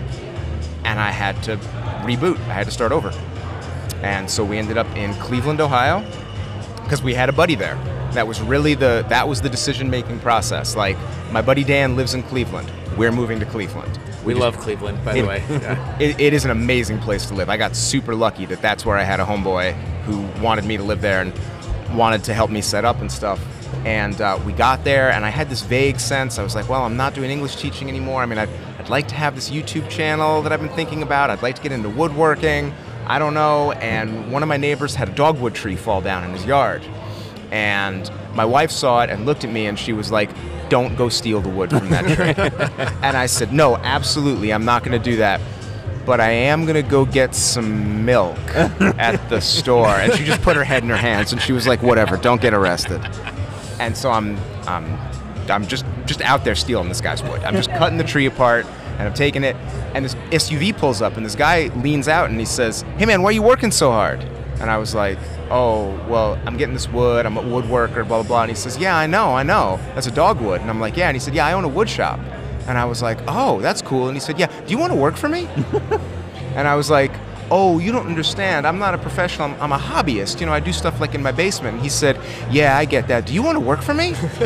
And 0.83 0.99
I 0.99 1.11
had 1.11 1.41
to 1.43 1.55
reboot. 2.03 2.37
I 2.49 2.53
had 2.53 2.65
to 2.65 2.71
start 2.71 2.91
over. 2.91 3.09
And 4.03 4.29
so 4.29 4.43
we 4.43 4.57
ended 4.57 4.77
up 4.77 4.93
in 4.97 5.13
Cleveland, 5.13 5.61
Ohio, 5.61 6.03
because 6.85 7.03
we 7.03 7.13
had 7.13 7.27
a 7.29 7.33
buddy 7.33 7.55
there. 7.55 7.75
That 8.13 8.27
was 8.27 8.41
really 8.41 8.75
the 8.75 9.05
that 9.09 9.27
was 9.27 9.41
the 9.41 9.49
decision 9.49 9.89
making 9.89 10.19
process. 10.19 10.75
Like 10.75 10.97
my 11.31 11.41
buddy 11.41 11.63
Dan 11.63 11.95
lives 11.95 12.13
in 12.13 12.23
Cleveland. 12.23 12.71
We're 12.97 13.11
moving 13.11 13.39
to 13.41 13.45
Cleveland. 13.45 13.99
We 14.23 14.33
just- 14.33 14.41
love 14.41 14.57
Cleveland, 14.57 15.03
by 15.03 15.15
it, 15.15 15.21
the 15.21 15.27
way. 15.27 15.43
Yeah. 15.49 15.97
it, 15.99 16.19
it 16.19 16.33
is 16.33 16.45
an 16.45 16.51
amazing 16.51 16.99
place 16.99 17.25
to 17.27 17.33
live. 17.33 17.49
I 17.49 17.57
got 17.57 17.75
super 17.75 18.15
lucky 18.15 18.45
that 18.45 18.61
that's 18.61 18.85
where 18.85 18.97
I 18.97 19.03
had 19.03 19.19
a 19.19 19.25
homeboy 19.25 19.73
who 20.05 20.21
wanted 20.41 20.63
me 20.65 20.77
to 20.77 20.83
live 20.83 21.01
there 21.01 21.21
and 21.21 21.33
wanted 21.95 22.23
to 22.25 22.33
help 22.33 22.49
me 22.49 22.61
set 22.61 22.85
up 22.85 23.01
and 23.01 23.11
stuff. 23.11 23.39
And 23.85 24.19
uh, 24.21 24.39
we 24.45 24.53
got 24.53 24.83
there, 24.83 25.11
and 25.11 25.25
I 25.25 25.29
had 25.29 25.49
this 25.49 25.61
vague 25.61 25.99
sense. 25.99 26.39
I 26.39 26.43
was 26.43 26.55
like, 26.55 26.69
well, 26.69 26.83
I'm 26.83 26.95
not 26.97 27.13
doing 27.13 27.29
English 27.29 27.57
teaching 27.57 27.89
anymore. 27.89 28.21
I 28.23 28.25
mean, 28.25 28.39
I'd, 28.39 28.49
I'd 28.79 28.89
like 28.89 29.07
to 29.09 29.15
have 29.15 29.35
this 29.35 29.49
YouTube 29.51 29.89
channel 29.89 30.41
that 30.41 30.51
I've 30.51 30.61
been 30.61 30.69
thinking 30.75 31.03
about. 31.03 31.29
I'd 31.29 31.43
like 31.43 31.55
to 31.55 31.61
get 31.61 31.71
into 31.71 31.89
woodworking. 31.89 32.73
I 33.07 33.19
don't 33.19 33.33
know. 33.33 33.71
And 33.73 34.31
one 34.31 34.43
of 34.43 34.49
my 34.49 34.57
neighbors 34.57 34.95
had 34.95 35.09
a 35.09 35.11
dogwood 35.13 35.53
tree 35.53 35.75
fall 35.75 36.01
down 36.01 36.23
in 36.23 36.31
his 36.31 36.45
yard. 36.45 36.83
And 37.51 38.09
my 38.33 38.45
wife 38.45 38.71
saw 38.71 39.01
it 39.01 39.09
and 39.09 39.25
looked 39.25 39.43
at 39.43 39.51
me, 39.51 39.67
and 39.67 39.77
she 39.77 39.93
was 39.93 40.11
like, 40.11 40.29
don't 40.69 40.95
go 40.95 41.09
steal 41.09 41.41
the 41.41 41.49
wood 41.49 41.69
from 41.69 41.89
that 41.89 42.05
tree. 42.15 42.87
and 43.01 43.15
I 43.15 43.27
said, 43.27 43.53
no, 43.53 43.77
absolutely, 43.77 44.51
I'm 44.51 44.65
not 44.65 44.83
going 44.83 44.99
to 44.99 45.03
do 45.11 45.17
that. 45.17 45.39
But 46.05 46.19
I 46.19 46.31
am 46.31 46.65
going 46.65 46.75
to 46.75 46.87
go 46.87 47.05
get 47.05 47.33
some 47.33 48.05
milk 48.05 48.37
at 48.55 49.27
the 49.29 49.39
store. 49.39 49.87
And 49.87 50.13
she 50.13 50.23
just 50.23 50.41
put 50.41 50.55
her 50.55 50.63
head 50.63 50.83
in 50.83 50.89
her 50.89 50.97
hands 50.97 51.31
and 51.31 51.41
she 51.41 51.51
was 51.51 51.65
like, 51.65 51.81
whatever, 51.81 52.15
don't 52.15 52.39
get 52.39 52.53
arrested. 52.53 53.01
And 53.79 53.97
so 53.97 54.11
I'm, 54.11 54.37
I'm, 54.67 54.99
I'm 55.49 55.65
just, 55.65 55.83
just 56.05 56.21
out 56.21 56.43
there 56.43 56.53
stealing 56.53 56.89
this 56.89 57.01
guy's 57.01 57.23
wood. 57.23 57.43
I'm 57.43 57.55
just 57.55 57.71
cutting 57.71 57.97
the 57.97 58.03
tree 58.03 58.27
apart 58.27 58.67
and 58.97 59.07
I'm 59.07 59.13
taking 59.13 59.43
it. 59.43 59.55
And 59.93 60.05
this 60.05 60.15
SUV 60.31 60.77
pulls 60.77 61.01
up 61.01 61.17
and 61.17 61.25
this 61.25 61.35
guy 61.35 61.67
leans 61.81 62.07
out 62.07 62.29
and 62.29 62.39
he 62.39 62.45
says, 62.45 62.83
hey 62.97 63.05
man, 63.05 63.21
why 63.21 63.29
are 63.29 63.33
you 63.33 63.43
working 63.43 63.71
so 63.71 63.91
hard? 63.91 64.21
And 64.59 64.71
I 64.71 64.77
was 64.77 64.95
like, 64.95 65.17
oh, 65.49 65.91
well, 66.07 66.39
I'm 66.45 66.57
getting 66.57 66.73
this 66.73 66.89
wood. 66.89 67.25
I'm 67.25 67.37
a 67.37 67.41
woodworker, 67.41 68.07
blah, 68.07 68.21
blah, 68.21 68.23
blah. 68.23 68.41
And 68.43 68.51
he 68.51 68.55
says, 68.55 68.77
yeah, 68.77 68.97
I 68.97 69.05
know, 69.05 69.35
I 69.35 69.43
know. 69.43 69.79
That's 69.93 70.07
a 70.07 70.11
dogwood. 70.11 70.61
And 70.61 70.69
I'm 70.69 70.79
like, 70.79 70.95
yeah. 70.95 71.07
And 71.07 71.15
he 71.15 71.19
said, 71.19 71.35
yeah, 71.35 71.45
I 71.45 71.53
own 71.53 71.65
a 71.65 71.69
wood 71.69 71.89
shop. 71.89 72.19
And 72.67 72.77
I 72.77 72.85
was 72.85 73.01
like, 73.01 73.19
oh, 73.27 73.61
that's 73.61 73.81
cool. 73.81 74.07
And 74.07 74.15
he 74.15 74.19
said, 74.21 74.39
yeah, 74.39 74.47
do 74.65 74.71
you 74.71 74.77
want 74.77 74.91
to 74.93 74.97
work 74.97 75.17
for 75.17 75.29
me? 75.29 75.47
and 76.55 76.67
I 76.67 76.75
was 76.75 76.89
like, 76.89 77.11
oh, 77.51 77.79
you 77.79 77.91
don't 77.91 78.07
understand. 78.07 78.65
I'm 78.65 78.79
not 78.79 78.93
a 78.93 78.97
professional. 78.97 79.49
I'm, 79.49 79.61
I'm 79.61 79.71
a 79.71 79.77
hobbyist. 79.77 80.39
You 80.39 80.47
know, 80.47 80.53
I 80.53 80.59
do 80.59 80.73
stuff 80.73 80.99
like 80.99 81.13
in 81.13 81.21
my 81.21 81.31
basement. 81.31 81.75
And 81.75 81.83
he 81.83 81.89
said, 81.89 82.19
yeah, 82.49 82.77
I 82.77 82.85
get 82.85 83.07
that. 83.09 83.25
Do 83.25 83.33
you 83.33 83.43
want 83.43 83.55
to 83.55 83.59
work 83.59 83.81
for 83.81 83.93
me? 83.93 84.13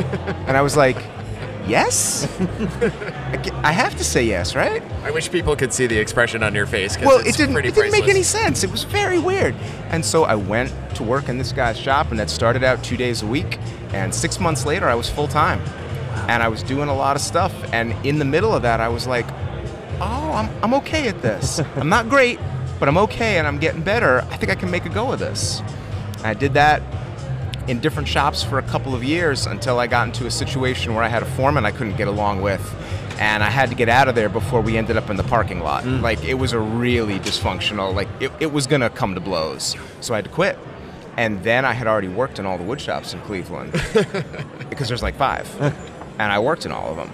and 0.48 0.58
I 0.58 0.62
was 0.62 0.76
like, 0.76 0.98
yes? 1.68 2.28
I 3.64 3.72
have 3.72 3.96
to 3.98 4.04
say 4.04 4.24
yes, 4.24 4.56
right? 4.56 4.82
I 5.04 5.12
wish 5.12 5.30
people 5.30 5.56
could 5.56 5.72
see 5.72 5.86
the 5.86 5.98
expression 5.98 6.42
on 6.44 6.56
your 6.56 6.66
face. 6.66 6.98
Well, 7.00 7.20
it's 7.20 7.40
it 7.40 7.48
didn't. 7.48 7.58
It 7.58 7.76
didn't 7.76 7.92
make 7.92 8.08
any 8.08 8.24
sense. 8.24 8.64
It 8.64 8.72
was 8.72 8.84
very 8.84 9.20
weird. 9.20 9.54
And 9.90 10.04
so 10.04 10.24
I 10.24 10.36
went 10.36 10.74
to 10.96 11.04
work 11.04 11.30
in 11.30 11.38
this 11.38 11.52
guy's 11.52 11.78
shop, 11.78 12.10
and 12.10 12.20
that 12.20 12.30
started 12.30 12.64
out 12.64 12.84
two 12.84 12.98
days 12.98 13.22
a 13.22 13.28
week. 13.28 13.60
And 13.94 14.14
six 14.14 14.40
months 14.40 14.66
later, 14.66 14.88
I 14.88 14.96
was 14.96 15.10
full 15.10 15.28
time, 15.28 15.60
and 16.28 16.42
I 16.42 16.48
was 16.48 16.64
doing 16.64 16.90
a 16.90 16.96
lot 16.96 17.16
of 17.16 17.22
stuff. 17.22 17.54
And 17.72 17.94
in 18.06 18.20
the 18.20 18.26
middle 18.26 18.54
of 18.54 18.62
that, 18.64 18.80
I 18.80 18.88
was 18.88 19.06
like, 19.06 19.28
"Oh, 20.00 20.32
I'm 20.34 20.50
I'm 20.64 20.74
okay 20.76 21.08
at 21.08 21.22
this. 21.22 21.60
I'm 21.76 21.90
not 21.90 22.10
great, 22.10 22.40
but 22.80 22.88
I'm 22.88 22.98
okay, 22.98 23.38
and 23.38 23.48
I'm 23.48 23.60
getting 23.60 23.84
better. 23.84 24.22
I 24.32 24.38
think 24.38 24.52
I 24.52 24.56
can 24.56 24.72
make 24.72 24.86
a 24.86 24.90
go 24.90 25.12
of 25.12 25.20
this." 25.20 25.62
And 26.18 26.28
I 26.28 26.34
did 26.34 26.54
that 26.56 26.82
in 27.68 27.80
different 27.80 28.08
shops 28.08 28.42
for 28.42 28.58
a 28.58 28.64
couple 28.64 28.96
of 28.96 29.04
years 29.04 29.46
until 29.46 29.80
I 29.80 29.86
got 29.86 30.08
into 30.08 30.26
a 30.26 30.32
situation 30.32 30.96
where 30.96 31.04
I 31.04 31.08
had 31.08 31.22
a 31.22 31.28
foreman 31.28 31.66
I 31.66 31.72
couldn't 31.72 31.98
get 31.98 32.08
along 32.08 32.42
with. 32.42 32.62
And 33.20 33.44
I 33.44 33.50
had 33.50 33.70
to 33.70 33.76
get 33.76 33.90
out 33.90 34.08
of 34.08 34.16
there 34.16 34.30
before 34.30 34.62
we 34.62 34.78
ended 34.78 34.96
up 34.98 35.10
in 35.10 35.18
the 35.18 35.24
parking 35.24 35.60
lot. 35.60 35.84
Mm. 35.84 36.02
Like, 36.02 36.24
it 36.24 36.36
was 36.36 36.54
a 36.54 36.60
really 36.60 37.20
dysfunctional, 37.20 37.94
like, 37.94 38.08
it, 38.22 38.32
it 38.40 38.52
was 38.54 38.66
gonna 38.66 38.90
come 38.90 39.14
to 39.14 39.20
blows. 39.20 39.76
So 40.00 40.14
I 40.14 40.18
had 40.18 40.26
to 40.26 40.32
quit. 40.32 40.58
And 41.18 41.44
then 41.44 41.66
I 41.66 41.74
had 41.74 41.86
already 41.86 42.08
worked 42.08 42.40
in 42.40 42.46
all 42.46 42.58
the 42.58 42.64
wood 42.64 42.80
shops 42.80 43.14
in 43.14 43.20
Cleveland 43.22 43.74
because 44.70 44.88
there's 44.88 45.04
like 45.04 45.16
five. 45.16 45.54
and 46.18 46.32
I 46.32 46.40
worked 46.40 46.66
in 46.66 46.72
all 46.72 46.92
of 46.92 46.96
them. 46.96 47.12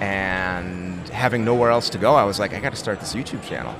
And 0.00 1.06
having 1.10 1.44
nowhere 1.44 1.70
else 1.70 1.90
to 1.90 1.98
go, 1.98 2.14
I 2.14 2.24
was 2.24 2.38
like, 2.40 2.54
I 2.54 2.60
got 2.60 2.70
to 2.70 2.76
start 2.76 2.98
this 3.00 3.12
YouTube 3.14 3.42
channel. 3.44 3.74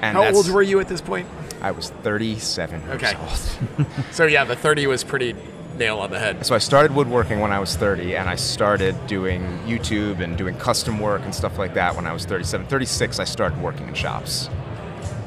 And 0.00 0.16
How 0.16 0.34
old 0.34 0.50
were 0.50 0.62
you 0.62 0.80
at 0.80 0.88
this 0.88 1.00
point? 1.00 1.28
I 1.60 1.70
was 1.70 1.90
37 1.90 2.82
Okay. 2.90 3.12
years 3.12 3.56
old. 3.78 3.86
So 4.10 4.24
yeah, 4.26 4.42
the 4.44 4.56
30 4.56 4.88
was 4.88 5.04
pretty 5.04 5.36
nail 5.82 5.98
on 5.98 6.10
the 6.10 6.18
head. 6.18 6.46
So 6.46 6.54
I 6.54 6.58
started 6.58 6.94
woodworking 6.94 7.40
when 7.40 7.52
I 7.52 7.58
was 7.58 7.74
30, 7.74 8.16
and 8.16 8.28
I 8.28 8.36
started 8.36 8.94
doing 9.06 9.42
YouTube 9.66 10.20
and 10.20 10.38
doing 10.38 10.56
custom 10.56 11.00
work 11.00 11.22
and 11.22 11.34
stuff 11.34 11.58
like 11.58 11.74
that 11.74 11.96
when 11.96 12.06
I 12.06 12.12
was 12.12 12.24
37. 12.24 12.66
36, 12.66 13.18
I 13.18 13.24
started 13.24 13.60
working 13.60 13.88
in 13.88 13.94
shops. 13.94 14.48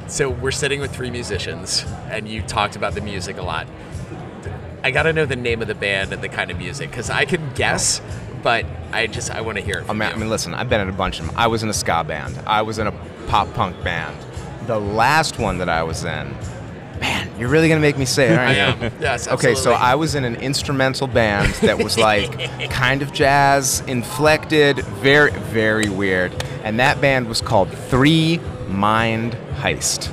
So 0.08 0.30
we're 0.30 0.52
sitting 0.52 0.80
with 0.80 0.96
three 0.96 1.10
musicians, 1.10 1.86
and 2.10 2.28
you 2.28 2.42
talked 2.42 2.76
about 2.76 2.94
the 2.94 3.02
music 3.02 3.38
a 3.38 3.42
lot. 3.42 3.68
I 4.84 4.92
got 4.92 5.04
to 5.04 5.14
know 5.14 5.26
the 5.26 5.36
name 5.36 5.62
of 5.62 5.68
the 5.68 5.76
band 5.76 6.14
and 6.14 6.22
the 6.22 6.30
kind 6.30 6.52
of 6.52 6.58
music 6.58 6.90
because 6.92 7.10
I 7.10 7.26
can 7.26 7.54
guess, 7.56 8.02
but 8.44 8.66
I 8.94 9.08
just 9.08 9.32
I 9.32 9.42
want 9.42 9.58
to 9.58 9.64
hear 9.64 9.80
it. 9.80 9.84
I 9.84 9.88
From 9.88 9.98
mean, 9.98 10.12
I 10.12 10.16
mean, 10.16 10.30
listen, 10.30 10.54
I've 10.54 10.70
been 10.70 10.82
in 10.82 10.90
a 10.90 10.94
bunch 10.94 11.20
of 11.20 11.26
them. 11.26 11.36
I 11.36 11.48
was 11.48 11.64
in 11.64 11.70
a 11.70 11.74
ska 11.74 12.04
band. 12.04 12.40
I 12.46 12.62
was 12.62 12.78
in 12.78 12.86
a 12.88 12.92
pop 13.28 13.52
punk 13.56 13.84
band. 13.84 14.16
The 14.68 14.80
last 14.80 15.40
one 15.40 15.58
that 15.58 15.70
I 15.70 15.82
was 15.82 16.06
in, 16.06 16.36
you're 17.38 17.50
really 17.50 17.68
gonna 17.70 17.82
make 17.82 17.98
me 17.98 18.06
say 18.06 18.28
it, 18.30 18.32
I 18.40 18.60
aren't 18.60 18.82
you? 18.82 18.88
am. 18.88 18.94
Yes. 19.02 19.28
Okay, 19.28 19.56
so. 19.56 19.74
I 19.74 19.96
was 19.96 20.16
in 20.16 20.24
an 20.24 20.36
instrumental 20.36 21.08
band 21.08 21.54
that 21.56 21.78
was 21.84 21.98
like 21.98 22.70
kind 22.70 23.02
of 23.02 23.12
jazz, 23.12 23.82
inflected, 23.88 24.80
very, 24.80 25.32
very 25.32 25.90
weird. 25.90 26.34
And 26.64 26.80
that 26.80 27.00
band 27.02 27.28
was 27.28 27.42
called 27.42 27.70
Three 27.70 28.40
Mind 28.68 29.34
Heist. 29.56 30.12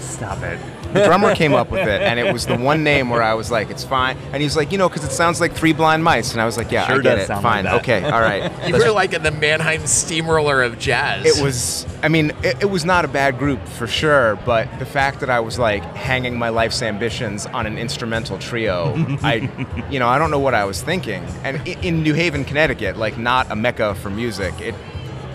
Stop 0.00 0.42
it. 0.42 0.58
The 0.92 1.04
drummer 1.04 1.34
came 1.34 1.54
up 1.54 1.70
with 1.70 1.86
it, 1.86 2.00
and 2.02 2.18
it 2.18 2.32
was 2.32 2.46
the 2.46 2.56
one 2.56 2.82
name 2.84 3.10
where 3.10 3.22
I 3.22 3.34
was 3.34 3.50
like, 3.50 3.70
"It's 3.70 3.84
fine." 3.84 4.16
And 4.32 4.42
he's 4.42 4.56
like, 4.56 4.72
"You 4.72 4.78
know, 4.78 4.88
because 4.88 5.04
it 5.04 5.12
sounds 5.12 5.40
like 5.40 5.52
Three 5.52 5.72
Blind 5.72 6.02
Mice," 6.02 6.32
and 6.32 6.40
I 6.40 6.46
was 6.46 6.56
like, 6.56 6.70
"Yeah, 6.72 6.86
Sure 6.86 6.96
I 7.00 7.02
get 7.02 7.18
it. 7.18 7.26
sound 7.26 7.44
like 7.44 7.64
Fine, 7.64 7.74
okay, 7.80 8.04
all 8.04 8.20
right." 8.20 8.50
You 8.66 8.74
were 8.78 8.90
like 8.90 9.12
in 9.12 9.22
the 9.22 9.30
Mannheim 9.30 9.86
steamroller 9.86 10.62
of 10.62 10.78
jazz. 10.78 11.24
it 11.26 11.42
was, 11.42 11.86
I 12.02 12.08
mean, 12.08 12.32
it, 12.42 12.62
it 12.62 12.70
was 12.70 12.84
not 12.84 13.04
a 13.04 13.08
bad 13.08 13.38
group 13.38 13.66
for 13.68 13.86
sure, 13.86 14.36
but 14.44 14.66
the 14.78 14.86
fact 14.86 15.20
that 15.20 15.30
I 15.30 15.40
was 15.40 15.58
like 15.58 15.82
hanging 15.94 16.38
my 16.38 16.48
life's 16.48 16.82
ambitions 16.82 17.46
on 17.46 17.66
an 17.66 17.78
instrumental 17.78 18.38
trio, 18.38 18.94
I, 19.22 19.48
you 19.90 19.98
know, 19.98 20.08
I 20.08 20.18
don't 20.18 20.30
know 20.30 20.38
what 20.38 20.54
I 20.54 20.64
was 20.64 20.82
thinking. 20.82 21.24
And 21.44 21.66
in 21.68 22.02
New 22.02 22.14
Haven, 22.14 22.44
Connecticut, 22.44 22.96
like 22.96 23.18
not 23.18 23.50
a 23.50 23.56
mecca 23.56 23.94
for 23.96 24.10
music, 24.10 24.54
it, 24.60 24.74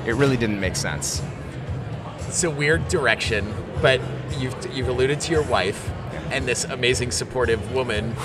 it 0.06 0.16
really 0.16 0.38
didn't 0.38 0.60
make 0.60 0.76
sense. 0.76 1.22
It's 2.32 2.46
a 2.46 2.50
weird 2.50 2.88
direction, 2.88 3.54
but 3.82 4.00
you've 4.40 4.56
you've 4.74 4.88
alluded 4.88 5.20
to 5.20 5.34
your 5.34 5.44
wife 5.44 5.92
and 6.32 6.48
this 6.48 6.64
amazing 6.64 7.12
supportive 7.12 7.74
woman. 7.74 8.16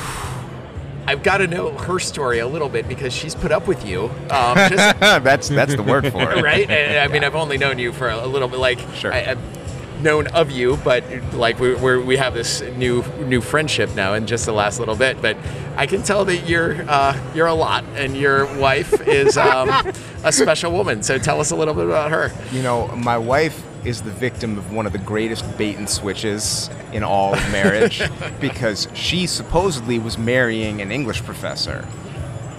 I've 1.09 1.25
got 1.25 1.39
to 1.39 1.49
know 1.49 1.73
her 1.73 1.99
story 1.99 2.39
a 2.39 2.47
little 2.47 2.69
bit 2.69 2.87
because 2.87 3.13
she's 3.13 3.35
put 3.35 3.51
up 3.51 3.67
with 3.67 3.85
you, 3.85 4.05
um, 4.31 4.57
just 4.71 5.01
that's 5.01 5.49
that's 5.49 5.75
the 5.75 5.83
word 5.83 6.07
for 6.13 6.31
it. 6.31 6.41
right? 6.41 6.71
And, 6.71 6.99
I 7.01 7.13
mean, 7.13 7.25
I've 7.25 7.35
only 7.35 7.59
known 7.59 7.81
you 7.81 7.93
for 7.93 8.09
a, 8.09 8.29
little 8.29 8.47
bit. 8.47 8.61
Like, 8.61 8.79
Sure. 8.95 9.13
I, 9.13 9.33
I've 9.33 10.03
known 10.05 10.29
of 10.29 10.53
you, 10.53 10.77
but 10.85 11.03
like 11.35 11.59
we 11.59 11.75
we're, 11.75 12.01
we 12.01 12.17
have 12.17 12.33
this 12.33 12.61
new 12.77 13.03
new 13.25 13.41
friendship 13.41 13.93
now 13.97 14.15
in 14.15 14.29
just 14.29 14.47
the 14.47 14.53
last 14.53 14.79
little 14.79 14.95
bit. 14.95 15.21
But 15.21 15.37
I 15.77 15.89
can 15.89 16.05
tell 16.05 16.25
that 16.27 16.49
you're 16.49 16.81
uh, 16.89 17.19
you're 17.35 17.49
a 17.49 17.55
lot, 17.55 17.83
and 17.97 18.17
your 18.17 18.47
wife 18.61 19.05
is 19.09 19.37
um, 19.37 19.69
a 20.23 20.31
special 20.31 20.71
woman. 20.71 21.03
So 21.03 21.19
tell 21.19 21.41
us 21.41 21.51
a 21.51 21.57
little 21.57 21.75
bit 21.75 21.87
about 21.87 22.13
her. 22.13 22.31
You 22.53 22.63
know, 22.63 22.87
my 22.87 23.19
wife 23.19 23.66
is 23.87 24.03
the 24.03 24.11
victim 24.11 24.59
of 24.59 24.73
one 24.73 24.85
of 24.85 24.93
the 24.93 24.99
greatest 24.99 25.57
bait 25.57 25.77
and 25.77 25.89
switches 25.89 26.69
in 26.93 27.05
all 27.05 27.35
of 27.35 27.53
marriage 27.53 28.03
because 28.41 28.89
she 28.95 29.27
supposedly 29.27 29.99
was 29.99 30.19
marrying 30.19 30.83
an 30.83 30.91
English 30.91 31.23
professor. 31.23 31.87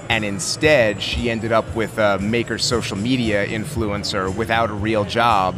And 0.10 0.24
instead, 0.24 1.02
she 1.02 1.30
ended 1.30 1.52
up 1.52 1.76
with 1.76 1.98
a 1.98 2.18
maker 2.20 2.58
social 2.58 2.98
media 2.98 3.46
influencer 3.46 4.34
without 4.34 4.70
a 4.70 4.74
real 4.74 5.04
job 5.04 5.56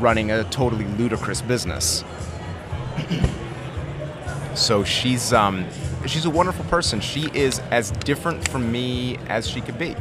running 0.00 0.30
a 0.30 0.44
totally 0.44 0.86
ludicrous 0.96 1.42
business. 1.42 2.02
so 4.54 4.84
she's 4.84 5.34
um, 5.34 5.66
she's 6.06 6.24
a 6.24 6.30
wonderful 6.30 6.64
person. 6.66 7.00
She 7.00 7.28
is 7.34 7.58
as 7.70 7.90
different 7.90 8.48
from 8.48 8.72
me 8.72 9.18
as 9.28 9.46
she 9.46 9.60
could 9.60 9.78
be. 9.78 9.94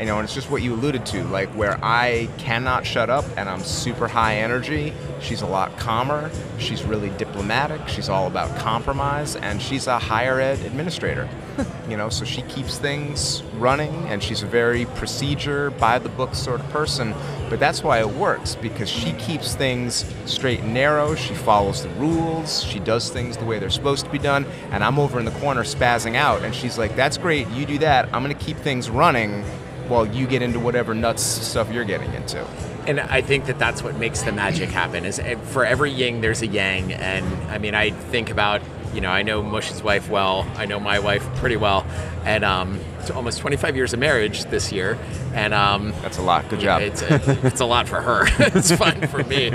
You 0.00 0.06
know, 0.06 0.16
and 0.16 0.24
it's 0.24 0.34
just 0.34 0.50
what 0.50 0.62
you 0.62 0.72
alluded 0.72 1.04
to, 1.06 1.24
like 1.24 1.50
where 1.50 1.78
I 1.82 2.30
cannot 2.38 2.86
shut 2.86 3.10
up 3.10 3.26
and 3.36 3.50
I'm 3.50 3.60
super 3.60 4.08
high 4.08 4.36
energy. 4.36 4.94
She's 5.20 5.42
a 5.42 5.46
lot 5.46 5.76
calmer. 5.76 6.30
She's 6.58 6.82
really 6.84 7.10
diplomatic. 7.10 7.86
She's 7.86 8.08
all 8.08 8.26
about 8.26 8.56
compromise, 8.58 9.36
and 9.36 9.60
she's 9.60 9.86
a 9.86 9.98
higher 9.98 10.40
ed 10.40 10.60
administrator. 10.60 11.28
you 11.88 11.96
know, 11.98 12.08
so 12.08 12.24
she 12.24 12.40
keeps 12.42 12.78
things 12.78 13.42
running, 13.58 13.92
and 14.08 14.22
she's 14.22 14.42
a 14.42 14.46
very 14.46 14.86
procedure, 14.86 15.70
by 15.72 15.98
the 15.98 16.08
book 16.08 16.34
sort 16.34 16.60
of 16.60 16.68
person. 16.70 17.14
But 17.50 17.60
that's 17.60 17.82
why 17.82 18.00
it 18.00 18.08
works 18.08 18.54
because 18.54 18.88
she 18.88 19.12
keeps 19.14 19.54
things 19.54 20.06
straight 20.24 20.60
and 20.60 20.72
narrow. 20.72 21.14
She 21.14 21.34
follows 21.34 21.82
the 21.82 21.90
rules. 21.90 22.64
She 22.64 22.78
does 22.78 23.10
things 23.10 23.36
the 23.36 23.44
way 23.44 23.58
they're 23.58 23.68
supposed 23.68 24.06
to 24.06 24.10
be 24.10 24.18
done. 24.18 24.46
And 24.70 24.82
I'm 24.82 24.98
over 24.98 25.18
in 25.18 25.26
the 25.26 25.30
corner 25.32 25.62
spazzing 25.62 26.14
out, 26.16 26.42
and 26.42 26.54
she's 26.54 26.78
like, 26.78 26.96
"That's 26.96 27.18
great. 27.18 27.48
You 27.50 27.66
do 27.66 27.78
that. 27.78 28.06
I'm 28.14 28.24
going 28.24 28.36
to 28.36 28.44
keep 28.44 28.56
things 28.56 28.88
running." 28.88 29.44
While 29.90 30.06
you 30.06 30.26
get 30.26 30.40
into 30.40 30.60
whatever 30.60 30.94
nuts 30.94 31.22
stuff 31.22 31.72
you're 31.72 31.84
getting 31.84 32.12
into. 32.14 32.46
And 32.86 33.00
I 33.00 33.20
think 33.20 33.46
that 33.46 33.58
that's 33.58 33.82
what 33.82 33.96
makes 33.96 34.22
the 34.22 34.32
magic 34.32 34.70
happen. 34.70 35.04
Is 35.04 35.20
for 35.50 35.64
every 35.64 35.90
yin 35.90 36.20
there's 36.20 36.42
a 36.42 36.46
yang, 36.46 36.92
and 36.92 37.26
I 37.50 37.58
mean 37.58 37.74
I 37.74 37.90
think 37.90 38.30
about 38.30 38.62
you 38.94 39.00
know 39.00 39.10
I 39.10 39.22
know 39.22 39.42
Mush's 39.42 39.82
wife 39.82 40.08
well, 40.08 40.48
I 40.56 40.66
know 40.66 40.78
my 40.78 41.00
wife 41.00 41.22
pretty 41.36 41.56
well, 41.56 41.84
and 42.24 42.44
um, 42.44 42.80
it's 43.00 43.10
almost 43.10 43.40
25 43.40 43.74
years 43.74 43.92
of 43.92 43.98
marriage 43.98 44.44
this 44.44 44.70
year, 44.72 44.96
and 45.34 45.52
um, 45.52 45.92
That's 46.02 46.18
a 46.18 46.22
lot. 46.22 46.48
Good 46.48 46.60
job. 46.60 46.82
It's 46.82 47.02
a, 47.02 47.20
it's 47.46 47.60
a 47.60 47.66
lot 47.66 47.88
for 47.88 48.00
her. 48.00 48.26
it's 48.38 48.70
fun 48.70 49.06
for 49.08 49.24
me. 49.24 49.52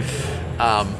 Um, 0.59 0.93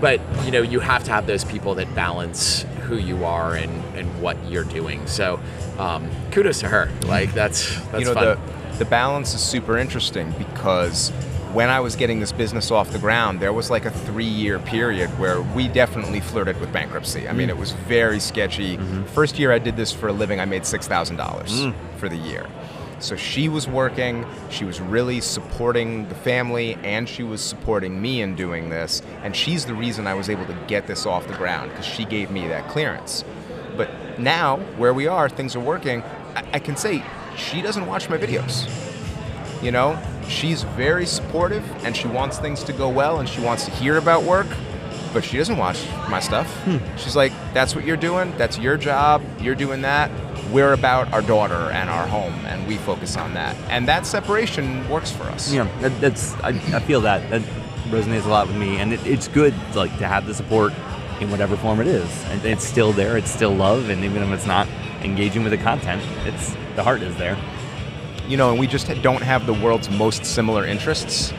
but 0.00 0.20
you 0.44 0.50
know, 0.50 0.62
you 0.62 0.80
have 0.80 1.04
to 1.04 1.12
have 1.12 1.26
those 1.26 1.44
people 1.44 1.76
that 1.76 1.94
balance 1.94 2.66
who 2.82 2.96
you 2.96 3.24
are 3.24 3.54
and, 3.54 3.72
and 3.96 4.20
what 4.20 4.36
you're 4.46 4.64
doing. 4.64 5.06
So 5.06 5.40
um, 5.78 6.10
kudos 6.32 6.60
to 6.60 6.68
her. 6.68 6.90
Like 7.06 7.32
that's 7.32 7.80
that's 7.86 8.00
you 8.00 8.06
know 8.06 8.14
fun. 8.14 8.24
the 8.24 8.61
the 8.78 8.84
balance 8.84 9.34
is 9.34 9.40
super 9.40 9.78
interesting 9.78 10.32
because 10.38 11.10
when 11.52 11.68
I 11.68 11.80
was 11.80 11.96
getting 11.96 12.20
this 12.20 12.32
business 12.32 12.70
off 12.70 12.90
the 12.90 12.98
ground, 12.98 13.40
there 13.40 13.52
was 13.52 13.70
like 13.70 13.84
a 13.84 13.90
three-year 13.90 14.58
period 14.58 15.10
where 15.18 15.42
we 15.42 15.68
definitely 15.68 16.20
flirted 16.20 16.58
with 16.60 16.72
bankruptcy. 16.72 17.28
I 17.28 17.32
mean, 17.32 17.48
mm. 17.48 17.52
it 17.52 17.58
was 17.58 17.72
very 17.72 18.20
sketchy. 18.20 18.78
Mm-hmm. 18.78 19.04
First 19.04 19.38
year 19.38 19.52
I 19.52 19.58
did 19.58 19.76
this 19.76 19.92
for 19.92 20.08
a 20.08 20.12
living, 20.12 20.40
I 20.40 20.46
made 20.46 20.64
six 20.64 20.86
thousand 20.86 21.16
dollars 21.16 21.52
mm. 21.52 21.74
for 21.98 22.08
the 22.08 22.16
year. 22.16 22.46
So 23.00 23.16
she 23.16 23.48
was 23.48 23.66
working, 23.66 24.24
she 24.48 24.64
was 24.64 24.80
really 24.80 25.20
supporting 25.20 26.08
the 26.08 26.14
family, 26.14 26.78
and 26.84 27.08
she 27.08 27.24
was 27.24 27.40
supporting 27.40 28.00
me 28.00 28.22
in 28.22 28.36
doing 28.36 28.70
this. 28.70 29.02
And 29.24 29.34
she's 29.34 29.66
the 29.66 29.74
reason 29.74 30.06
I 30.06 30.14
was 30.14 30.30
able 30.30 30.46
to 30.46 30.56
get 30.68 30.86
this 30.86 31.04
off 31.04 31.26
the 31.26 31.34
ground 31.34 31.72
because 31.72 31.84
she 31.84 32.04
gave 32.04 32.30
me 32.30 32.46
that 32.46 32.68
clearance. 32.68 33.24
But 33.76 34.20
now, 34.20 34.58
where 34.76 34.94
we 34.94 35.08
are, 35.08 35.28
things 35.28 35.56
are 35.56 35.60
working. 35.60 36.02
I, 36.36 36.44
I 36.54 36.58
can 36.60 36.76
say 36.76 37.02
she 37.36 37.62
doesn't 37.62 37.86
watch 37.86 38.08
my 38.08 38.18
videos. 38.18 38.68
You 39.62 39.70
know, 39.70 39.98
she's 40.28 40.62
very 40.62 41.06
supportive 41.06 41.64
and 41.84 41.96
she 41.96 42.08
wants 42.08 42.38
things 42.38 42.64
to 42.64 42.72
go 42.72 42.88
well 42.88 43.20
and 43.20 43.28
she 43.28 43.40
wants 43.40 43.64
to 43.66 43.70
hear 43.70 43.96
about 43.96 44.24
work, 44.24 44.46
but 45.12 45.24
she 45.24 45.36
doesn't 45.36 45.56
watch 45.56 45.86
my 46.08 46.20
stuff. 46.20 46.52
Hmm. 46.64 46.78
She's 46.96 47.14
like, 47.14 47.32
that's 47.54 47.74
what 47.74 47.84
you're 47.84 47.96
doing, 47.96 48.36
that's 48.36 48.58
your 48.58 48.76
job, 48.76 49.22
you're 49.40 49.54
doing 49.54 49.82
that. 49.82 50.10
We're 50.50 50.72
about 50.72 51.12
our 51.12 51.22
daughter 51.22 51.70
and 51.70 51.88
our 51.88 52.06
home 52.06 52.34
and 52.46 52.66
we 52.66 52.76
focus 52.76 53.16
on 53.16 53.34
that. 53.34 53.56
And 53.70 53.88
that 53.88 54.06
separation 54.06 54.88
works 54.88 55.10
for 55.10 55.24
us. 55.24 55.52
Yeah, 55.52 55.68
that, 55.80 56.00
that's 56.00 56.34
I, 56.42 56.48
I 56.48 56.80
feel 56.80 57.00
that 57.02 57.30
that 57.30 57.42
resonates 57.92 58.24
a 58.24 58.28
lot 58.28 58.48
with 58.48 58.56
me, 58.56 58.78
and 58.78 58.92
it, 58.92 59.06
it's 59.06 59.28
good 59.28 59.54
like 59.74 59.96
to 59.98 60.08
have 60.08 60.26
the 60.26 60.34
support 60.34 60.72
in 61.20 61.30
whatever 61.30 61.56
form 61.56 61.80
it 61.80 61.86
is, 61.86 62.24
and 62.24 62.44
it's 62.44 62.64
still 62.64 62.92
there. 62.92 63.16
It's 63.16 63.30
still 63.30 63.54
love, 63.54 63.90
and 63.90 64.02
even 64.04 64.22
if 64.22 64.30
it's 64.30 64.46
not 64.46 64.66
engaging 65.04 65.42
with 65.42 65.52
the 65.52 65.58
content, 65.58 66.02
it's 66.26 66.54
the 66.76 66.82
heart 66.82 67.02
is 67.02 67.16
there. 67.16 67.36
you 68.28 68.36
know, 68.36 68.50
and 68.50 68.58
we 68.58 68.66
just 68.66 68.86
don't 69.02 69.22
have 69.22 69.46
the 69.46 69.52
world's 69.52 69.90
most 69.90 70.24
similar 70.24 70.64
interests. 70.64 71.32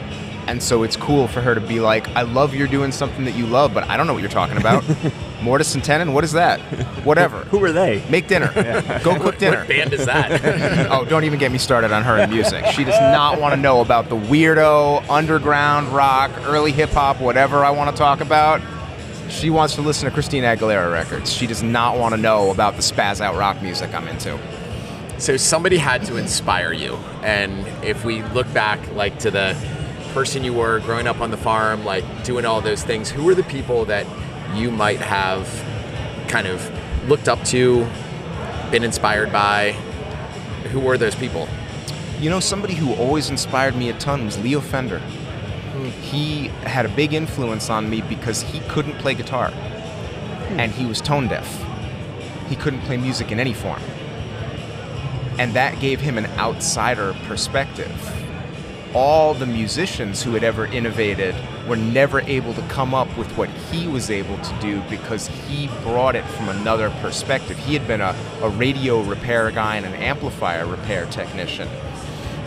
And 0.46 0.62
so 0.62 0.82
it's 0.82 0.94
cool 0.96 1.26
for 1.26 1.40
her 1.40 1.54
to 1.54 1.60
be 1.60 1.80
like, 1.80 2.06
I 2.14 2.20
love 2.22 2.54
you're 2.54 2.68
doing 2.68 2.92
something 2.92 3.24
that 3.24 3.34
you 3.34 3.46
love, 3.46 3.72
but 3.72 3.84
I 3.88 3.96
don't 3.96 4.06
know 4.06 4.12
what 4.12 4.20
you're 4.20 4.30
talking 4.30 4.58
about. 4.58 4.84
Mortise 5.42 5.74
and 5.74 5.82
Tenon, 5.82 6.12
what 6.12 6.22
is 6.22 6.32
that? 6.32 6.60
Whatever. 7.04 7.38
Who 7.44 7.64
are 7.64 7.72
they? 7.72 8.04
Make 8.10 8.28
dinner. 8.28 8.52
Go 9.02 9.18
cook 9.18 9.38
dinner. 9.38 9.58
what 9.60 9.68
band 9.68 9.94
is 9.94 10.04
that? 10.04 10.88
oh, 10.90 11.06
don't 11.06 11.24
even 11.24 11.38
get 11.38 11.50
me 11.50 11.56
started 11.58 11.92
on 11.92 12.02
her 12.02 12.18
and 12.18 12.30
music. 12.30 12.66
She 12.66 12.84
does 12.84 13.00
not 13.00 13.40
want 13.40 13.54
to 13.54 13.60
know 13.60 13.80
about 13.80 14.10
the 14.10 14.16
weirdo, 14.16 15.08
underground 15.08 15.88
rock, 15.88 16.30
early 16.44 16.72
hip 16.72 16.90
hop, 16.90 17.20
whatever 17.20 17.64
I 17.64 17.70
want 17.70 17.90
to 17.90 17.96
talk 17.96 18.20
about. 18.20 18.60
She 19.28 19.50
wants 19.50 19.74
to 19.74 19.82
listen 19.82 20.08
to 20.08 20.14
Christina 20.14 20.56
Aguilera 20.56 20.92
records. 20.92 21.32
She 21.32 21.46
does 21.46 21.62
not 21.62 21.98
want 21.98 22.14
to 22.14 22.20
know 22.20 22.50
about 22.50 22.76
the 22.76 22.82
spaz 22.82 23.20
out 23.20 23.36
rock 23.36 23.62
music 23.62 23.92
I'm 23.94 24.06
into. 24.08 24.38
So 25.18 25.36
somebody 25.36 25.76
had 25.76 26.04
to 26.06 26.16
inspire 26.16 26.72
you, 26.72 26.96
and 27.22 27.66
if 27.84 28.04
we 28.04 28.22
look 28.22 28.52
back, 28.52 28.92
like 28.92 29.18
to 29.20 29.30
the 29.30 29.56
person 30.12 30.44
you 30.44 30.52
were 30.52 30.80
growing 30.80 31.06
up 31.06 31.20
on 31.20 31.30
the 31.30 31.36
farm, 31.36 31.84
like 31.84 32.04
doing 32.24 32.44
all 32.44 32.60
those 32.60 32.82
things, 32.82 33.10
who 33.10 33.24
were 33.24 33.34
the 33.34 33.44
people 33.44 33.84
that 33.86 34.06
you 34.54 34.70
might 34.70 35.00
have 35.00 35.48
kind 36.28 36.46
of 36.46 37.08
looked 37.08 37.28
up 37.28 37.42
to, 37.44 37.86
been 38.70 38.84
inspired 38.84 39.32
by? 39.32 39.72
Who 40.72 40.80
were 40.80 40.98
those 40.98 41.14
people? 41.14 41.48
You 42.20 42.30
know, 42.30 42.40
somebody 42.40 42.74
who 42.74 42.94
always 42.94 43.30
inspired 43.30 43.76
me 43.76 43.90
a 43.90 43.98
ton 43.98 44.24
was 44.24 44.38
Leo 44.42 44.60
Fender. 44.60 45.00
He 45.84 46.48
had 46.64 46.86
a 46.86 46.88
big 46.88 47.12
influence 47.12 47.70
on 47.70 47.88
me 47.88 48.02
because 48.02 48.42
he 48.42 48.60
couldn't 48.68 48.98
play 48.98 49.14
guitar 49.14 49.50
hmm. 49.50 50.60
and 50.60 50.72
he 50.72 50.86
was 50.86 51.00
tone 51.00 51.28
deaf. 51.28 51.64
He 52.48 52.56
couldn't 52.56 52.80
play 52.80 52.96
music 52.96 53.32
in 53.32 53.40
any 53.40 53.54
form. 53.54 53.82
And 55.38 55.52
that 55.54 55.80
gave 55.80 56.00
him 56.00 56.18
an 56.18 56.26
outsider 56.38 57.14
perspective. 57.24 57.92
All 58.94 59.34
the 59.34 59.46
musicians 59.46 60.22
who 60.22 60.32
had 60.32 60.44
ever 60.44 60.66
innovated 60.66 61.34
were 61.66 61.74
never 61.76 62.20
able 62.20 62.54
to 62.54 62.62
come 62.68 62.94
up 62.94 63.08
with 63.18 63.30
what 63.36 63.48
he 63.48 63.88
was 63.88 64.10
able 64.10 64.38
to 64.38 64.58
do 64.60 64.80
because 64.88 65.26
he 65.26 65.66
brought 65.82 66.14
it 66.14 66.24
from 66.24 66.48
another 66.48 66.90
perspective. 67.00 67.58
He 67.58 67.74
had 67.74 67.88
been 67.88 68.00
a, 68.00 68.14
a 68.42 68.50
radio 68.50 69.00
repair 69.02 69.50
guy 69.50 69.76
and 69.76 69.86
an 69.86 69.94
amplifier 69.94 70.66
repair 70.66 71.06
technician. 71.06 71.68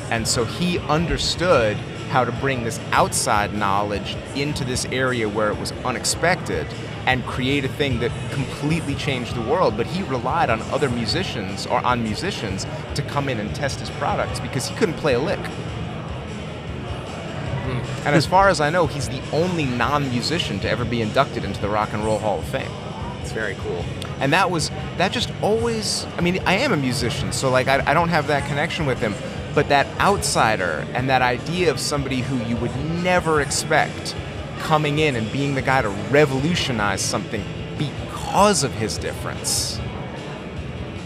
And 0.09 0.25
so 0.25 0.45
he 0.45 0.79
understood 0.79 1.77
how 2.07 2.23
to 2.25 2.31
bring 2.33 2.63
this 2.63 2.79
outside 2.91 3.53
knowledge 3.53 4.15
into 4.35 4.63
this 4.63 4.85
area 4.85 5.27
where 5.29 5.49
it 5.49 5.57
was 5.59 5.71
unexpected 5.85 6.65
and 7.05 7.23
create 7.25 7.63
a 7.63 7.69
thing 7.69 7.99
that 7.99 8.11
completely 8.31 8.95
changed 8.95 9.33
the 9.35 9.41
world. 9.41 9.77
But 9.77 9.87
he 9.87 10.03
relied 10.03 10.49
on 10.49 10.61
other 10.63 10.89
musicians 10.89 11.65
or 11.65 11.79
on 11.85 12.03
musicians 12.03 12.65
to 12.95 13.01
come 13.01 13.29
in 13.29 13.39
and 13.39 13.53
test 13.55 13.79
his 13.79 13.89
products 13.91 14.39
because 14.39 14.67
he 14.67 14.75
couldn't 14.75 14.95
play 14.95 15.13
a 15.13 15.19
lick. 15.19 15.39
Hmm. 17.65 18.07
And 18.07 18.15
as 18.15 18.25
far 18.25 18.49
as 18.49 18.61
I 18.61 18.69
know, 18.69 18.87
he's 18.87 19.09
the 19.09 19.21
only 19.31 19.65
non 19.65 20.09
musician 20.09 20.59
to 20.61 20.69
ever 20.69 20.85
be 20.85 21.01
inducted 21.01 21.43
into 21.43 21.59
the 21.61 21.69
Rock 21.69 21.93
and 21.93 22.03
Roll 22.03 22.19
Hall 22.19 22.39
of 22.39 22.45
Fame 22.45 22.71
It's 23.21 23.31
very 23.31 23.55
cool. 23.55 23.83
and 24.19 24.31
that 24.33 24.49
was 24.49 24.69
that 24.97 25.11
just 25.11 25.31
always 25.43 26.07
i 26.17 26.21
mean 26.21 26.39
i 26.47 26.53
am 26.55 26.71
a 26.73 26.77
musician 26.77 27.31
so 27.31 27.51
like 27.51 27.67
I, 27.67 27.83
I 27.85 27.93
don't 27.93 28.09
have 28.09 28.25
that 28.27 28.47
connection 28.47 28.85
with 28.87 28.99
him 28.99 29.13
but 29.57 29.69
that 29.69 29.87
outsider 29.99 30.85
and 30.93 31.09
that 31.09 31.23
idea 31.23 31.71
of 31.71 31.79
somebody 31.79 32.21
who 32.21 32.37
you 32.47 32.55
would 32.57 32.69
never 33.01 33.41
expect 33.41 34.15
coming 34.59 34.99
in 34.99 35.15
and 35.15 35.31
being 35.31 35.55
the 35.55 35.63
guy 35.63 35.81
to 35.81 35.89
revolutionize 36.11 37.01
something 37.01 37.43
because 37.75 38.63
of 38.63 38.71
his 38.73 38.99
difference 38.99 39.79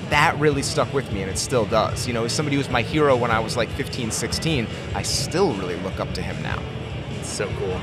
that 0.09 0.37
really 0.37 0.61
stuck 0.61 0.93
with 0.93 1.09
me 1.13 1.21
and 1.21 1.31
it 1.31 1.37
still 1.37 1.63
does 1.63 2.05
you 2.05 2.13
know 2.13 2.25
as 2.25 2.33
somebody 2.33 2.57
who 2.57 2.59
was 2.59 2.69
my 2.69 2.81
hero 2.81 3.15
when 3.15 3.31
i 3.31 3.39
was 3.39 3.55
like 3.55 3.69
15 3.69 4.11
16 4.11 4.67
i 4.95 5.01
still 5.01 5.53
really 5.53 5.77
look 5.77 6.01
up 6.01 6.13
to 6.13 6.21
him 6.21 6.35
now 6.43 6.61
It's 7.21 7.29
so 7.29 7.47
cool. 7.57 7.79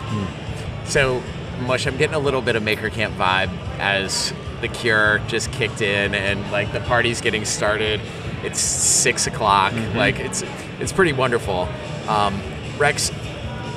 So, 0.85 1.23
Mush, 1.63 1.87
I'm 1.87 1.97
getting 1.97 2.15
a 2.15 2.19
little 2.19 2.43
bit 2.43 2.57
of 2.57 2.63
Maker 2.63 2.91
Camp 2.91 3.15
vibe 3.17 3.51
as 3.79 4.35
the 4.61 4.69
Cure 4.69 5.21
just 5.29 5.51
kicked 5.53 5.81
in 5.81 6.15
and 6.15 6.51
like 6.53 6.71
the 6.73 6.81
party's 6.81 7.23
getting 7.23 7.47
started. 7.47 8.01
It's 8.45 8.61
six 8.61 9.27
o'clock. 9.27 9.73
Like 9.95 10.19
it's 10.21 10.43
it's 10.81 10.93
pretty 10.93 11.13
wonderful. 11.13 11.69
Um, 12.09 12.41
Rex, 12.79 13.09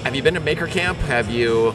have 0.03 0.15
you 0.15 0.21
been 0.23 0.35
to 0.35 0.39
Maker 0.39 0.67
Camp? 0.67 0.97
Have 0.99 1.29
you? 1.29 1.71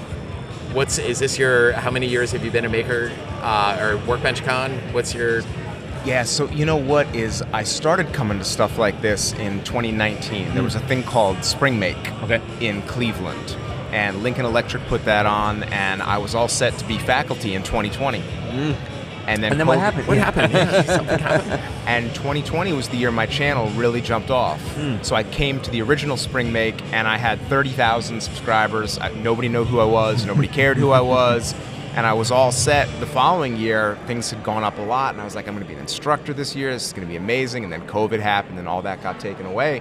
What's 0.72 0.98
is 0.98 1.18
this 1.18 1.38
your? 1.38 1.72
How 1.72 1.90
many 1.90 2.06
years 2.06 2.32
have 2.32 2.44
you 2.44 2.50
been 2.50 2.64
a 2.64 2.68
Maker 2.68 3.10
uh, 3.42 3.78
or 3.80 3.96
Workbench 4.06 4.42
Con? 4.44 4.72
What's 4.92 5.14
your? 5.14 5.42
Yeah, 6.04 6.22
so 6.22 6.48
you 6.50 6.64
know 6.66 6.76
what 6.76 7.12
is 7.16 7.42
I 7.52 7.64
started 7.64 8.12
coming 8.12 8.38
to 8.38 8.44
stuff 8.44 8.78
like 8.78 9.00
this 9.02 9.32
in 9.34 9.64
2019. 9.64 10.54
There 10.54 10.62
was 10.62 10.76
a 10.76 10.80
thing 10.80 11.02
called 11.02 11.44
Spring 11.44 11.80
Make 11.80 11.96
Okay. 12.22 12.40
in 12.60 12.82
Cleveland. 12.82 13.56
And 13.90 14.22
Lincoln 14.22 14.44
Electric 14.44 14.84
put 14.86 15.04
that 15.06 15.26
on 15.26 15.62
and 15.64 16.02
I 16.02 16.18
was 16.18 16.34
all 16.34 16.48
set 16.48 16.76
to 16.78 16.84
be 16.86 16.98
faculty 16.98 17.54
in 17.54 17.62
2020. 17.64 18.22
And 19.26 19.42
then, 19.42 19.52
And 19.52 19.60
then 19.60 19.66
what 19.66 19.78
happened? 19.78 20.06
What 20.06 20.18
happened? 20.18 20.52
Yeah, 20.56 20.82
something 20.82 21.18
happened. 21.18 21.60
and 21.86 22.14
2020 22.14 22.72
was 22.72 22.88
the 22.88 22.96
year 22.96 23.10
my 23.10 23.26
channel 23.26 23.68
really 23.70 24.00
jumped 24.00 24.30
off. 24.30 24.60
Hmm. 24.74 24.96
So 25.02 25.16
I 25.16 25.24
came 25.24 25.60
to 25.62 25.70
the 25.70 25.82
original 25.82 26.16
Spring 26.16 26.52
Make, 26.52 26.80
and 26.92 27.08
I 27.08 27.16
had 27.16 27.40
30,000 27.42 28.20
subscribers. 28.20 28.98
I, 28.98 29.12
nobody 29.12 29.48
knew 29.48 29.64
who 29.64 29.80
I 29.80 29.84
was. 29.84 30.24
Nobody 30.24 30.48
cared 30.48 30.76
who 30.76 30.90
I 30.92 31.00
was. 31.16 31.54
And 31.96 32.04
I 32.06 32.12
was 32.12 32.30
all 32.30 32.52
set. 32.52 32.88
The 33.00 33.06
following 33.06 33.56
year, 33.56 33.98
things 34.06 34.30
had 34.30 34.44
gone 34.44 34.62
up 34.62 34.76
a 34.78 34.82
lot, 34.82 35.14
and 35.14 35.20
I 35.20 35.24
was 35.24 35.34
like, 35.34 35.48
I'm 35.48 35.54
going 35.54 35.64
to 35.64 35.68
be 35.68 35.74
an 35.74 35.80
instructor 35.80 36.34
this 36.34 36.54
year. 36.54 36.70
This 36.72 36.86
is 36.86 36.92
going 36.92 37.06
to 37.06 37.10
be 37.10 37.16
amazing. 37.16 37.64
And 37.64 37.72
then 37.72 37.86
COVID 37.86 38.20
happened, 38.20 38.58
and 38.58 38.68
all 38.68 38.82
that 38.82 39.02
got 39.02 39.18
taken 39.18 39.46
away. 39.46 39.80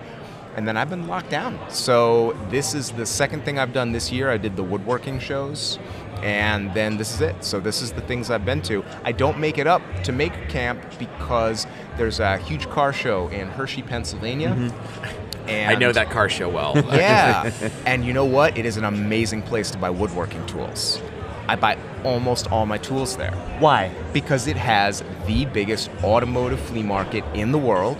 And 0.56 0.68
then 0.68 0.78
I've 0.78 0.89
been 0.89 1.08
locked 1.08 1.30
down. 1.30 1.60
So 1.70 2.36
this 2.50 2.74
is 2.74 2.91
the 2.91 3.06
second 3.06 3.44
thing 3.44 3.60
I've 3.60 3.74
done 3.74 3.91
this 3.91 4.12
year. 4.12 4.30
I 4.32 4.38
did 4.38 4.56
the 4.56 4.63
woodworking 4.63 5.20
shows, 5.20 5.80
and 6.24 6.74
then 6.74 6.96
this 6.98 7.13
is 7.13 7.22
it. 7.22 7.44
So 7.44 7.60
this 7.60 7.82
is 7.82 7.91
the 7.91 8.02
things 8.02 8.30
I've 8.30 8.46
been 8.46 8.62
to. 8.63 8.84
I 9.04 9.12
don't 9.12 9.38
make 9.38 9.58
it 9.58 9.68
up 9.68 9.82
to 10.04 10.12
Maker 10.13 10.46
Camp 10.48 10.82
because 10.98 11.68
there's 11.98 12.20
a 12.22 12.38
huge 12.38 12.70
car 12.70 12.94
show 12.94 13.28
in 13.30 13.48
Hershey, 13.50 13.82
Pennsylvania. 13.82 14.50
And 14.50 14.72
Mm-hmm. 15.46 15.70
I 15.70 15.76
know 15.76 15.91
that 15.91 16.10
car 16.10 16.28
show 16.28 16.50
well. 16.50 16.74
yeah. 16.91 17.52
and 17.86 18.04
you 18.04 18.13
know 18.13 18.26
what? 18.26 18.58
It 18.58 18.65
is 18.65 18.78
an 18.78 18.86
amazing 18.86 19.44
place 19.44 19.70
to 19.72 19.78
buy 19.78 19.91
woodworking 19.91 20.44
tools. 20.48 21.00
I 21.48 21.56
buy 21.56 21.78
almost 22.04 22.52
all 22.52 22.65
my 22.65 22.80
tools 22.80 23.15
there 23.18 23.32
Why? 23.60 23.91
because 24.12 24.48
it 24.48 24.58
has 24.58 25.04
the 25.28 25.46
biggest 25.46 25.91
automotive 26.04 26.60
flea 26.60 26.82
market 26.82 27.24
in 27.36 27.52
the 27.52 27.60
world 27.60 28.00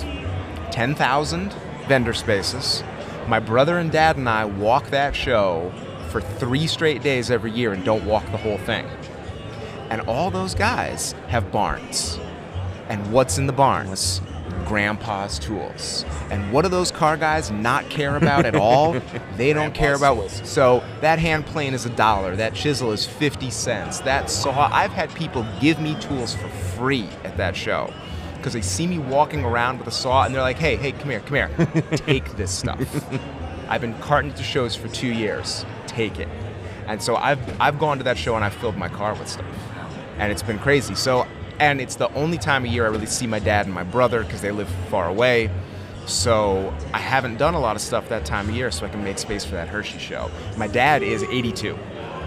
10,000 0.72 1.54
vendor 1.88 2.14
spaces. 2.14 2.84
My 3.28 3.40
brother 3.40 3.80
and 3.80 3.92
dad 3.92 4.18
and 4.18 4.30
I 4.30 4.46
walk 4.46 4.90
that 4.92 5.16
show 5.16 5.72
for 6.10 6.22
three 6.22 6.68
straight 6.68 7.02
days 7.02 7.32
every 7.32 7.52
year 7.52 7.74
and 7.74 7.84
don't 7.84 8.06
walk 8.06 8.24
the 8.32 8.38
whole 8.38 8.58
thing. 8.60 8.88
And 9.90 10.02
all 10.02 10.32
those 10.32 10.56
guys 10.56 11.14
have 11.28 11.52
barns. 11.52 12.20
And 12.90 13.12
what's 13.12 13.38
in 13.38 13.48
the 13.48 13.54
barns? 13.54 14.22
Grandpa's 14.66 15.38
tools. 15.40 16.06
And 16.32 16.52
what 16.52 16.64
do 16.64 16.70
those 16.70 16.92
car 16.92 17.18
guys 17.18 17.52
not 17.52 17.90
care 17.90 18.16
about 18.16 18.46
at 18.46 18.56
all? 18.56 18.96
They 19.36 19.52
don't 19.52 19.74
care 19.74 19.96
about. 19.96 20.30
So 20.32 20.82
that 21.02 21.20
hand 21.20 21.46
plane 21.46 21.74
is 21.74 21.86
a 21.86 21.90
dollar. 21.90 22.38
That 22.38 22.54
chisel 22.54 22.94
is 22.94 23.06
50 23.06 23.50
cents. 23.50 24.00
That 24.00 24.30
saw. 24.30 24.70
I've 24.72 24.94
had 24.94 25.14
people 25.14 25.46
give 25.60 25.82
me 25.82 26.00
tools 26.00 26.34
for 26.34 26.48
free 26.48 27.10
at 27.26 27.36
that 27.36 27.54
show 27.54 27.94
because 28.46 28.54
they 28.54 28.62
see 28.62 28.86
me 28.86 29.00
walking 29.00 29.44
around 29.44 29.80
with 29.80 29.88
a 29.88 29.92
saw 29.92 30.24
and 30.24 30.36
they're 30.36 30.44
like, 30.44 30.60
hey, 30.60 30.76
hey, 30.76 30.92
come 30.92 31.10
here, 31.10 31.20
come 31.22 31.34
here. 31.34 31.82
Take 31.96 32.38
this 32.38 32.52
stuff. 32.52 32.80
I've 33.68 33.82
been 33.82 33.98
carting 34.02 34.30
it 34.30 34.38
to 34.38 34.44
shows 34.44 34.76
for 34.76 34.88
two 34.88 35.08
years. 35.08 35.66
Take 35.88 36.20
it. 36.20 36.28
And 36.86 37.02
so 37.02 37.16
I've, 37.16 37.40
I've 37.60 37.80
gone 37.80 37.98
to 37.98 38.04
that 38.04 38.20
show 38.20 38.36
and 38.36 38.46
I've 38.46 38.54
filled 38.54 38.78
my 38.78 38.88
car 38.88 39.16
with 39.16 39.28
stuff 39.28 39.48
and 40.20 40.32
it's 40.32 40.44
been 40.44 40.60
crazy. 40.60 40.94
So, 40.94 41.26
and 41.60 41.82
it's 41.82 41.96
the 41.96 42.14
only 42.14 42.38
time 42.38 42.66
of 42.66 42.72
year 42.72 42.86
I 42.86 42.90
really 42.90 43.08
see 43.08 43.26
my 43.26 43.40
dad 43.40 43.66
and 43.66 43.74
my 43.74 43.84
brother 43.84 44.24
because 44.24 44.42
they 44.42 44.52
live 44.52 44.70
far 44.92 45.08
away. 45.08 45.50
So 46.06 46.72
I 46.94 47.00
haven't 47.00 47.38
done 47.38 47.56
a 47.56 47.60
lot 47.60 47.76
of 47.76 47.82
stuff 47.82 48.10
that 48.10 48.26
time 48.26 48.48
of 48.48 48.56
year, 48.56 48.70
so 48.70 48.86
I 48.86 48.90
can 48.90 49.04
make 49.04 49.18
space 49.18 49.44
for 49.44 49.56
that 49.56 49.70
Hershey 49.70 49.98
show. 49.98 50.30
My 50.56 50.68
dad 50.68 51.02
is 51.02 51.24
82, 51.24 51.76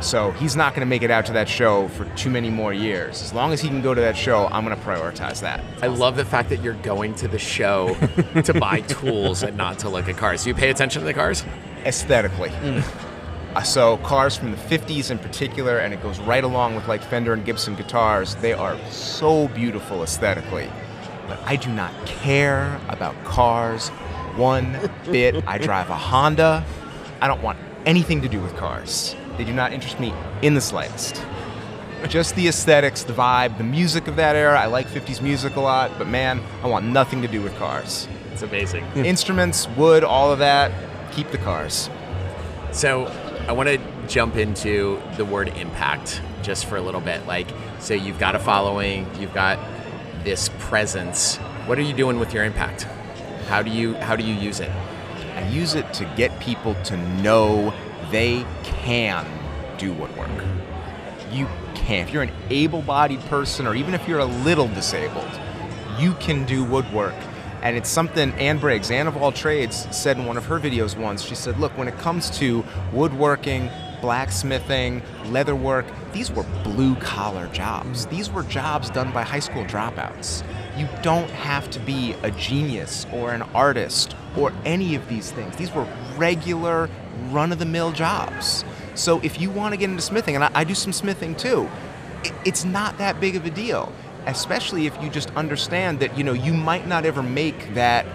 so 0.01 0.31
he's 0.33 0.57
not 0.57 0.75
going 0.75 0.81
to 0.81 0.89
make 0.89 1.03
it 1.03 1.11
out 1.11 1.27
to 1.27 1.33
that 1.33 1.49
show 1.49 1.89
for 1.89 2.05
too 2.17 2.31
many 2.31 2.51
more 2.51 2.73
years. 2.73 3.23
As 3.23 3.33
long 3.33 3.53
as 3.53 3.61
he 3.61 3.69
can 3.69 3.83
go 3.83 3.95
to 3.95 4.01
that 4.01 4.17
show, 4.17 4.47
I'm 4.53 4.65
going 4.65 4.77
to 4.77 4.83
prioritize 4.83 5.41
that. 5.41 5.63
I 5.83 5.89
love 5.89 6.17
the 6.17 6.25
fact 6.25 6.49
that 6.51 6.63
you're 6.63 6.75
going 6.75 7.15
to 7.17 7.29
the 7.29 7.39
show 7.39 7.95
to 8.45 8.55
buy 8.55 8.81
tools 8.83 9.43
and 9.43 9.57
not 9.57 9.79
to 9.81 9.89
look 9.89 10.09
at 10.09 10.17
cars. 10.17 10.45
Do 10.45 10.51
you 10.51 10.55
pay 10.55 10.71
attention 10.71 11.01
to 11.01 11.07
the 11.07 11.15
cars? 11.15 11.45
aesthetically. 11.85 12.51
Uh, 13.55 13.63
so 13.63 13.97
cars 13.99 14.37
from 14.37 14.51
the 14.51 14.57
50s 14.57 15.11
in 15.11 15.19
particular, 15.19 15.79
and 15.79 15.95
it 15.95 16.03
goes 16.03 16.19
right 16.21 16.45
along 16.45 16.75
with 16.75 16.87
like 16.87 17.03
Fender 17.03 17.33
and 17.33 17.45
Gibson 17.45 17.75
guitars. 17.75 18.35
They 18.37 18.53
are 18.53 18.79
so 18.91 19.49
beautiful 19.49 20.03
aesthetically. 20.03 20.71
But 21.27 21.41
I 21.45 21.57
do 21.57 21.71
not 21.71 21.93
care 22.07 22.81
about 22.89 23.15
cars 23.25 23.89
one 24.37 24.79
bit. 25.05 25.45
I 25.47 25.59
drive 25.59 25.91
a 25.91 25.97
Honda. 25.97 26.65
I 27.21 27.27
don't 27.27 27.43
want 27.43 27.59
anything 27.85 28.23
to 28.23 28.29
do 28.29 28.41
with 28.41 28.57
cars. 28.57 29.17
They 29.39 29.45
do 29.45 29.53
not 29.53 29.73
interest 29.73 29.99
me 29.99 30.13
in 30.43 30.55
the 30.55 30.61
slightest. 30.61 31.23
Just 32.09 32.37
the 32.37 32.49
aesthetics, 32.49 33.05
the 33.05 33.13
vibe, 33.13 33.57
the 33.57 33.65
music 33.65 34.09
of 34.09 34.17
that 34.17 34.37
era. 34.37 34.61
I 34.61 34.67
like 34.67 34.87
50s 34.89 35.23
music 35.23 35.57
a 35.57 35.61
lot, 35.61 35.91
but 35.97 36.07
man, 36.07 36.43
I 36.63 36.67
want 36.67 36.85
nothing 36.85 37.23
to 37.23 37.29
do 37.29 37.41
with 37.41 37.57
cars. 37.57 38.09
It's 38.33 38.43
amazing. 38.43 38.85
Instruments, 38.97 39.69
wood, 39.71 40.05
all 40.05 40.31
of 40.33 40.41
that, 40.41 40.73
keep 41.13 41.31
the 41.31 41.39
cars. 41.39 41.89
So 42.73 43.07
I 43.49 43.53
want 43.53 43.69
to 43.69 43.79
jump 44.09 44.37
into 44.37 45.01
the 45.17 45.25
word 45.25 45.49
impact 45.57 46.21
just 46.43 46.67
for 46.67 46.77
a 46.77 46.81
little 46.81 47.01
bit. 47.01 47.27
Like, 47.27 47.49
so 47.79 47.95
you've 47.95 48.19
got 48.19 48.35
a 48.35 48.39
following, 48.39 49.07
you've 49.19 49.35
got 49.35 49.59
this 50.25 50.51
presence. 50.59 51.37
What 51.67 51.79
are 51.79 51.83
you 51.83 51.95
doing 51.95 52.19
with 52.19 52.35
your 52.35 52.45
impact? 52.45 52.83
How 53.49 53.63
do 53.63 53.71
you 53.71 53.95
how 53.95 54.17
do 54.17 54.25
you 54.25 54.35
use 54.35 54.61
it? 54.61 54.71
I 55.37 55.49
use 55.49 55.75
it 55.75 55.93
to 55.95 56.05
get 56.17 56.39
people 56.41 56.75
to 56.85 56.97
know 57.23 57.73
they 58.11 58.45
can 58.63 59.27
do 59.79 59.93
woodwork. 59.93 60.31
You 61.31 61.49
can. 61.75 62.07
If 62.07 62.13
you're 62.13 62.23
an 62.23 62.33
able 62.51 62.83
bodied 62.83 63.21
person, 63.23 63.67
or 63.67 63.75
even 63.75 63.95
if 63.95 64.09
you're 64.09 64.19
a 64.19 64.25
little 64.25 64.69
disabled, 64.69 65.31
you 65.99 66.15
can 66.15 66.45
do 66.45 66.65
woodwork. 66.65 67.15
And 67.63 67.77
it's 67.77 67.89
something 67.89 68.33
Anne 68.35 68.59
Briggs, 68.59 68.91
Anne 68.91 69.09
of 69.09 69.17
all 69.17 69.33
trades, 69.33 69.89
said 69.91 70.17
in 70.17 70.27
one 70.27 70.37
of 70.37 70.47
her 70.47 70.61
videos 70.61 70.97
once. 70.97 71.23
She 71.23 71.35
said, 71.35 71.59
Look, 71.59 71.77
when 71.77 71.89
it 71.89 71.99
comes 71.99 72.31
to 72.39 72.65
woodworking, 72.93 73.69
blacksmithing, 74.01 75.03
leatherwork, 75.25 75.87
these 76.13 76.31
were 76.31 76.45
blue 76.63 76.95
collar 76.97 77.49
jobs. 77.49 78.07
These 78.07 78.31
were 78.31 78.45
jobs 78.45 78.91
done 78.91 79.13
by 79.13 79.23
high 79.23 79.41
school 79.41 79.65
dropouts. 79.65 80.45
You 80.77 80.89
don't 81.03 81.31
have 81.31 81.69
to 81.71 81.81
be 81.81 82.15
a 82.23 82.31
genius 82.31 83.07
or 83.13 83.33
an 83.33 83.43
artist 83.55 84.15
or 84.37 84.53
any 84.65 84.95
of 84.95 85.09
these 85.09 85.33
things. 85.33 85.57
These 85.57 85.73
were 85.75 85.87
regular, 86.17 86.89
run 87.31 87.53
of 87.53 87.59
the 87.59 87.67
mill 87.67 87.93
jobs. 87.93 88.65
So 88.95 89.21
if 89.21 89.41
you 89.41 89.51
want 89.51 89.73
to 89.73 89.77
get 89.77 89.91
into 89.91 90.03
smithing, 90.03 90.35
and 90.35 90.45
I, 90.45 90.51
I 90.55 90.65
do 90.65 90.75
some 90.75 90.93
smithing 90.93 91.37
too, 91.37 91.69
it, 92.25 92.33
it's 92.45 92.65
not 92.65 92.99
that 92.99 93.21
big 93.21 93.37
of 93.37 93.47
a 93.47 93.51
deal, 93.51 93.93
especially 94.27 94.87
if 94.87 95.03
you 95.03 95.09
just 95.11 95.31
understand 95.37 96.01
that 96.01 96.17
you 96.17 96.25
know 96.25 96.33
you 96.33 96.53
might 96.53 96.87
not 96.87 97.05
ever 97.05 97.23
make 97.23 97.75
that 97.75 98.07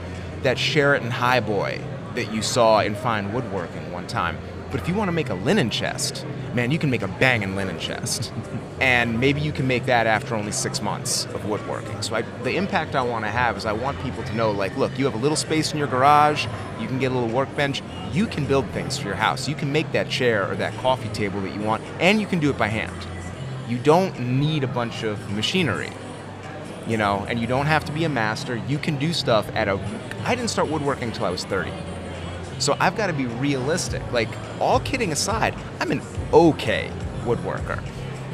that 0.43 0.57
Sheraton 0.57 1.09
Highboy 1.09 1.81
that 2.15 2.33
you 2.33 2.41
saw 2.41 2.81
in 2.81 2.95
fine 2.95 3.33
woodworking 3.33 3.91
one 3.91 4.07
time. 4.07 4.37
But 4.71 4.81
if 4.81 4.87
you 4.87 4.93
want 4.93 5.07
to 5.07 5.13
make 5.13 5.29
a 5.29 5.35
linen 5.35 5.69
chest, 5.69 6.25
man, 6.53 6.71
you 6.71 6.79
can 6.79 6.89
make 6.89 7.01
a 7.01 7.07
banging 7.07 7.55
linen 7.55 7.79
chest. 7.79 8.31
and 8.79 9.19
maybe 9.19 9.41
you 9.41 9.51
can 9.51 9.67
make 9.67 9.85
that 9.85 10.07
after 10.07 10.35
only 10.35 10.51
six 10.51 10.81
months 10.81 11.25
of 11.25 11.45
woodworking. 11.45 12.01
So 12.01 12.15
I, 12.15 12.21
the 12.43 12.55
impact 12.55 12.95
I 12.95 13.01
want 13.01 13.25
to 13.25 13.31
have 13.31 13.57
is 13.57 13.65
I 13.65 13.73
want 13.73 13.99
people 14.01 14.23
to 14.23 14.35
know, 14.35 14.51
like, 14.51 14.75
look, 14.77 14.97
you 14.97 15.05
have 15.05 15.15
a 15.15 15.17
little 15.17 15.37
space 15.37 15.71
in 15.71 15.77
your 15.77 15.87
garage, 15.87 16.45
you 16.79 16.87
can 16.87 16.99
get 16.99 17.11
a 17.11 17.15
little 17.15 17.29
workbench, 17.29 17.81
you 18.11 18.27
can 18.27 18.45
build 18.45 18.67
things 18.69 18.97
for 18.97 19.07
your 19.07 19.15
house. 19.15 19.47
You 19.47 19.55
can 19.55 19.71
make 19.71 19.91
that 19.93 20.09
chair 20.09 20.49
or 20.49 20.55
that 20.55 20.73
coffee 20.77 21.09
table 21.09 21.41
that 21.41 21.53
you 21.53 21.61
want, 21.61 21.83
and 21.99 22.21
you 22.21 22.27
can 22.27 22.39
do 22.39 22.49
it 22.49 22.57
by 22.57 22.67
hand. 22.67 23.07
You 23.67 23.77
don't 23.79 24.19
need 24.19 24.63
a 24.63 24.67
bunch 24.67 25.03
of 25.03 25.31
machinery 25.31 25.91
you 26.87 26.97
know, 26.97 27.25
and 27.29 27.39
you 27.39 27.47
don't 27.47 27.65
have 27.65 27.85
to 27.85 27.91
be 27.91 28.03
a 28.03 28.09
master. 28.09 28.61
You 28.67 28.77
can 28.77 28.97
do 28.97 29.13
stuff 29.13 29.49
at 29.55 29.67
a. 29.67 29.79
I 30.25 30.35
didn't 30.35 30.49
start 30.49 30.69
woodworking 30.69 31.05
until 31.05 31.25
I 31.25 31.29
was 31.29 31.45
30. 31.45 31.71
So 32.59 32.75
I've 32.79 32.95
got 32.95 33.07
to 33.07 33.13
be 33.13 33.25
realistic. 33.25 34.01
Like, 34.11 34.29
all 34.63 34.79
kidding 34.79 35.11
aside, 35.11 35.53
I'm 35.79 35.91
an 35.91 36.01
okay 36.31 36.89
woodworker. 37.23 37.83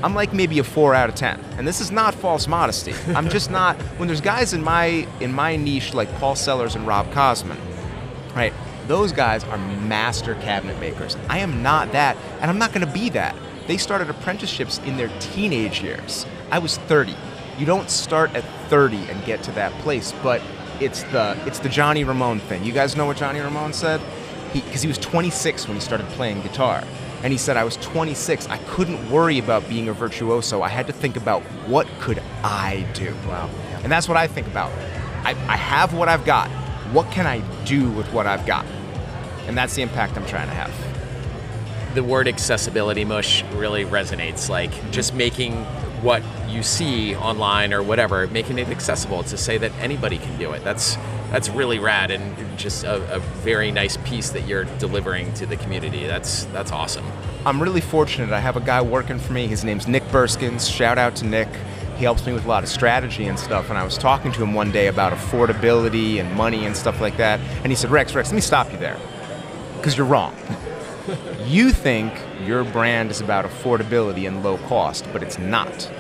I'm 0.02 0.16
like 0.16 0.34
maybe 0.34 0.60
a 0.60 0.64
four 0.64 0.96
out 0.96 1.10
of 1.10 1.16
ten, 1.16 1.40
and 1.58 1.68
this 1.68 1.82
is 1.82 1.92
not 1.92 2.16
false 2.16 2.48
modesty. 2.48 2.94
I'm 3.16 3.30
just 3.30 3.52
not. 3.52 3.76
When 3.98 4.08
there's 4.08 4.22
guys 4.22 4.54
in 4.54 4.64
my 4.64 5.08
in 5.20 5.34
my 5.34 5.56
niche 5.56 5.94
like 5.94 6.14
Paul 6.20 6.36
Sellers 6.36 6.76
and 6.76 6.88
Rob 6.88 7.12
Cosman, 7.12 7.58
right? 8.36 8.54
Those 8.88 9.12
guys 9.12 9.44
are 9.44 9.58
master 9.58 10.36
cabinet 10.36 10.80
makers. 10.80 11.18
I 11.30 11.40
am 11.40 11.62
not 11.62 11.92
that, 11.92 12.16
and 12.40 12.50
I'm 12.50 12.58
not 12.58 12.72
going 12.74 12.86
to 12.86 12.94
be 12.94 13.10
that. 13.10 13.36
They 13.68 13.78
started 13.78 14.10
apprenticeships 14.10 14.80
in 14.80 14.98
their 14.98 15.12
teenage 15.20 15.82
years. 15.84 16.26
I 16.50 16.58
was 16.60 16.78
30. 16.78 17.16
You 17.60 17.66
don't 17.66 17.90
start 17.90 18.34
at 18.36 18.44
30 18.70 18.98
and 19.10 19.24
get 19.26 19.44
to 19.44 19.52
that 19.52 19.72
place, 19.82 20.14
but 20.24 20.42
it's 20.80 21.04
the 21.04 21.38
it's 21.46 21.60
the 21.60 21.70
Johnny 21.70 22.04
Ramone 22.04 22.40
thing. 22.40 22.64
You 22.64 22.72
guys 22.72 22.96
know 22.96 23.06
what 23.06 23.18
Johnny 23.18 23.42
Ramone 23.42 23.74
said? 23.74 24.02
Because 24.54 24.82
he, 24.82 24.88
he 24.88 24.88
was 24.88 24.98
26 24.98 25.68
when 25.68 25.76
he 25.76 25.82
started 25.82 26.08
playing 26.10 26.42
guitar. 26.42 26.84
And 27.22 27.34
he 27.34 27.38
said, 27.38 27.58
I 27.58 27.64
was 27.64 27.76
26. 27.78 28.48
I 28.48 28.58
couldn't 28.60 29.12
worry 29.12 29.40
about 29.40 29.68
being 29.68 29.90
a 29.90 29.94
virtuoso. 29.94 30.62
I 30.62 30.70
had 30.70 30.88
to 30.88 30.94
think 30.94 31.18
about 31.18 31.42
what 31.68 31.88
could 32.00 32.22
I 32.44 32.88
do. 32.94 33.14
Wow. 33.28 33.50
And 33.84 33.92
that's 33.92 34.08
what 34.08 34.18
I 34.18 34.28
think 34.28 34.48
about. 34.48 34.72
I, 35.24 35.32
I 35.32 35.58
have 35.58 35.94
what 35.94 36.08
I've 36.08 36.26
got. 36.26 36.50
What 36.94 37.12
can 37.12 37.28
I 37.28 37.40
do 37.66 37.90
with 37.92 38.12
what 38.14 38.26
I've 38.26 38.46
got? 38.46 38.66
And 39.48 39.58
that's 39.58 39.76
the 39.76 39.82
impact 39.82 40.16
I'm 40.16 40.26
trying 40.26 40.48
to 40.48 40.54
have. 40.54 41.96
The 41.96 42.04
word 42.04 42.28
accessibility 42.28 43.04
mush 43.04 43.44
really 43.56 43.84
resonates. 43.84 44.48
Like 44.48 44.72
mm-hmm. 44.72 44.92
just 44.92 45.14
making 45.14 45.66
what 46.02 46.24
you 46.48 46.64
see 46.64 47.16
online 47.16 47.74
or 47.74 47.84
whatever, 47.84 48.28
making 48.28 48.60
it 48.60 48.70
accessible 48.70 49.24
to 49.24 49.38
say 49.38 49.58
that 49.58 49.72
anybody 49.80 50.18
can 50.18 50.38
do 50.40 50.52
it. 50.54 50.64
That's 50.64 50.96
that's 51.32 51.50
really 51.50 51.80
rad 51.80 52.12
and 52.12 52.58
just 52.58 52.84
a, 52.84 53.16
a, 53.16 53.20
very 53.20 53.72
nice 53.72 53.98
piece 53.98 54.30
that 54.32 54.48
you're 54.48 54.66
delivering 54.80 55.34
to 55.36 55.46
the 55.46 55.58
community. 55.58 56.06
That's 56.06 56.46
that's 56.46 56.72
awesome. 56.72 57.06
I'm 57.46 57.62
really 57.62 57.82
fortunate. 57.82 58.32
I 58.32 58.40
have 58.40 58.58
a 58.58 58.62
guy 58.62 58.82
working 58.82 59.20
for 59.20 59.34
me. 59.34 59.48
His 59.48 59.64
name's 59.64 59.88
Nick 59.88 60.04
Burskins. 60.12 60.70
Shout 60.70 60.98
out 60.98 61.16
to 61.18 61.26
Nick. 61.26 61.48
He 61.98 62.04
helps 62.04 62.26
me 62.26 62.34
with 62.34 62.46
a 62.46 62.48
lot 62.48 62.64
of 62.64 62.70
strategy 62.70 63.26
and 63.26 63.38
stuff. 63.38 63.70
And 63.70 63.78
I 63.78 63.84
was 63.84 63.98
talking 63.98 64.32
to 64.32 64.42
him 64.42 64.54
one 64.54 64.72
day 64.72 64.88
about 64.88 65.14
affordability 65.14 66.20
and 66.20 66.34
money 66.36 66.66
and 66.66 66.76
stuff 66.76 67.02
like 67.02 67.18
that. 67.18 67.40
And 67.64 67.68
he 67.68 67.76
said, 67.76 67.92
Rex, 67.92 68.16
Rex, 68.16 68.30
let 68.30 68.36
me 68.36 68.42
stop 68.42 68.72
you 68.72 68.78
there. 68.78 68.98
Because 69.76 69.98
you're 69.98 70.08
wrong. 70.08 70.36
you 71.46 71.72
think 71.72 72.14
your 72.46 72.64
brand 72.64 73.12
is 73.12 73.22
about 73.22 73.46
affordability 73.46 74.28
and 74.28 74.44
low 74.44 74.58
cost, 74.60 75.06
but 75.12 75.22
it's 75.22 75.38
not. 75.38 75.92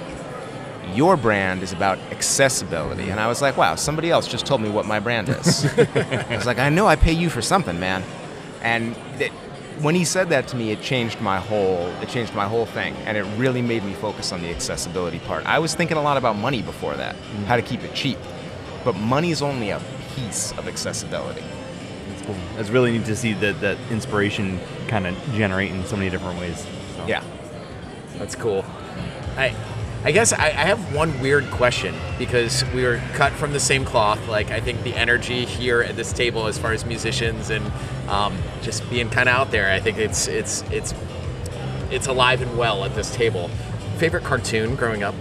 Your 0.95 1.17
brand 1.17 1.63
is 1.63 1.73
about 1.73 1.97
accessibility. 2.11 3.09
And 3.09 3.19
I 3.19 3.27
was 3.27 3.41
like, 3.41 3.57
wow, 3.57 3.75
somebody 3.75 4.09
else 4.09 4.27
just 4.27 4.45
told 4.45 4.61
me 4.61 4.69
what 4.69 4.85
my 4.85 4.99
brand 4.99 5.29
is. 5.29 5.65
I 5.77 6.35
was 6.35 6.45
like, 6.45 6.59
I 6.59 6.69
know 6.69 6.87
I 6.87 6.95
pay 6.95 7.13
you 7.13 7.29
for 7.29 7.41
something, 7.41 7.79
man. 7.79 8.03
And 8.61 8.95
it, 9.19 9.31
when 9.81 9.95
he 9.95 10.03
said 10.03 10.29
that 10.29 10.47
to 10.49 10.55
me, 10.55 10.71
it 10.71 10.81
changed 10.81 11.21
my 11.21 11.39
whole 11.39 11.87
it 12.01 12.09
changed 12.09 12.33
my 12.35 12.45
whole 12.47 12.65
thing, 12.65 12.95
and 13.05 13.17
it 13.17 13.23
really 13.37 13.61
made 13.61 13.83
me 13.83 13.93
focus 13.93 14.31
on 14.31 14.41
the 14.41 14.49
accessibility 14.49 15.19
part. 15.19 15.45
I 15.45 15.59
was 15.59 15.73
thinking 15.75 15.97
a 15.97 16.01
lot 16.01 16.17
about 16.17 16.35
money 16.35 16.61
before 16.61 16.95
that, 16.95 17.15
mm-hmm. 17.15 17.43
how 17.45 17.55
to 17.55 17.61
keep 17.61 17.83
it 17.83 17.93
cheap, 17.93 18.17
but 18.83 18.95
money 18.95 19.31
is 19.31 19.41
only 19.41 19.69
a 19.69 19.81
piece 20.15 20.51
of 20.53 20.67
accessibility. 20.67 21.43
That's 22.09 22.21
cool. 22.23 22.35
It's 22.57 22.69
really 22.69 22.91
neat 22.91 23.05
to 23.05 23.15
see 23.15 23.33
that 23.33 23.61
that 23.61 23.77
inspiration 23.89 24.59
kind 24.87 25.07
of 25.07 25.15
generate 25.33 25.71
in 25.71 25.85
so 25.85 25.95
many 25.95 26.09
different 26.09 26.39
ways. 26.39 26.65
So. 26.95 27.05
Yeah, 27.07 27.23
that's 28.17 28.35
cool. 28.35 28.65
I 29.37 29.55
I 30.03 30.11
guess 30.11 30.31
I, 30.31 30.45
I, 30.45 30.65
have 30.65 30.95
one 30.95 31.19
weird 31.19 31.51
question 31.51 31.93
because 32.17 32.63
we 32.73 32.83
were 32.83 33.01
cut 33.15 33.33
from 33.33 33.51
the 33.51 33.59
same 33.59 33.83
cloth. 33.83 34.29
Like 34.29 34.49
I 34.49 34.61
think 34.61 34.81
the 34.83 34.95
energy 34.95 35.43
here 35.43 35.81
at 35.81 35.97
this 35.97 36.13
table, 36.13 36.47
as 36.47 36.57
far 36.57 36.71
as 36.71 36.85
musicians 36.85 37.49
and 37.49 37.69
um, 38.07 38.37
just 38.61 38.89
being 38.89 39.09
kind 39.09 39.27
of 39.27 39.35
out 39.35 39.51
there, 39.51 39.69
I 39.69 39.81
think 39.81 39.97
it's 39.97 40.27
it's 40.27 40.61
it's 40.71 40.93
it's 41.91 42.07
alive 42.07 42.41
and 42.41 42.57
well 42.57 42.85
at 42.85 42.95
this 42.95 43.13
table. 43.13 43.49
Favorite 43.97 44.23
cartoon 44.23 44.75
growing 44.75 45.03
up? 45.03 45.15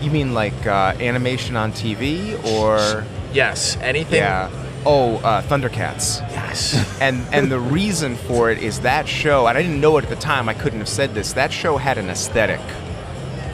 You 0.00 0.12
mean 0.12 0.32
like 0.32 0.66
uh, 0.66 0.94
animation 1.00 1.56
on 1.56 1.72
TV 1.72 2.42
or? 2.46 3.04
Yes, 3.32 3.76
anything. 3.78 4.18
Yeah. 4.18 4.48
Oh, 4.86 5.16
uh, 5.16 5.42
Thundercats. 5.42 6.20
Yes. 6.30 6.96
and 7.00 7.26
and 7.32 7.50
the 7.50 7.58
reason 7.58 8.14
for 8.14 8.52
it 8.52 8.58
is 8.58 8.80
that 8.80 9.08
show, 9.08 9.48
and 9.48 9.58
I 9.58 9.62
didn't 9.62 9.80
know 9.80 9.96
it 9.96 10.04
at 10.04 10.10
the 10.10 10.16
time. 10.16 10.48
I 10.48 10.54
couldn't 10.54 10.78
have 10.78 10.88
said 10.88 11.14
this. 11.14 11.32
That 11.32 11.52
show 11.52 11.78
had 11.78 11.98
an 11.98 12.10
aesthetic 12.10 12.60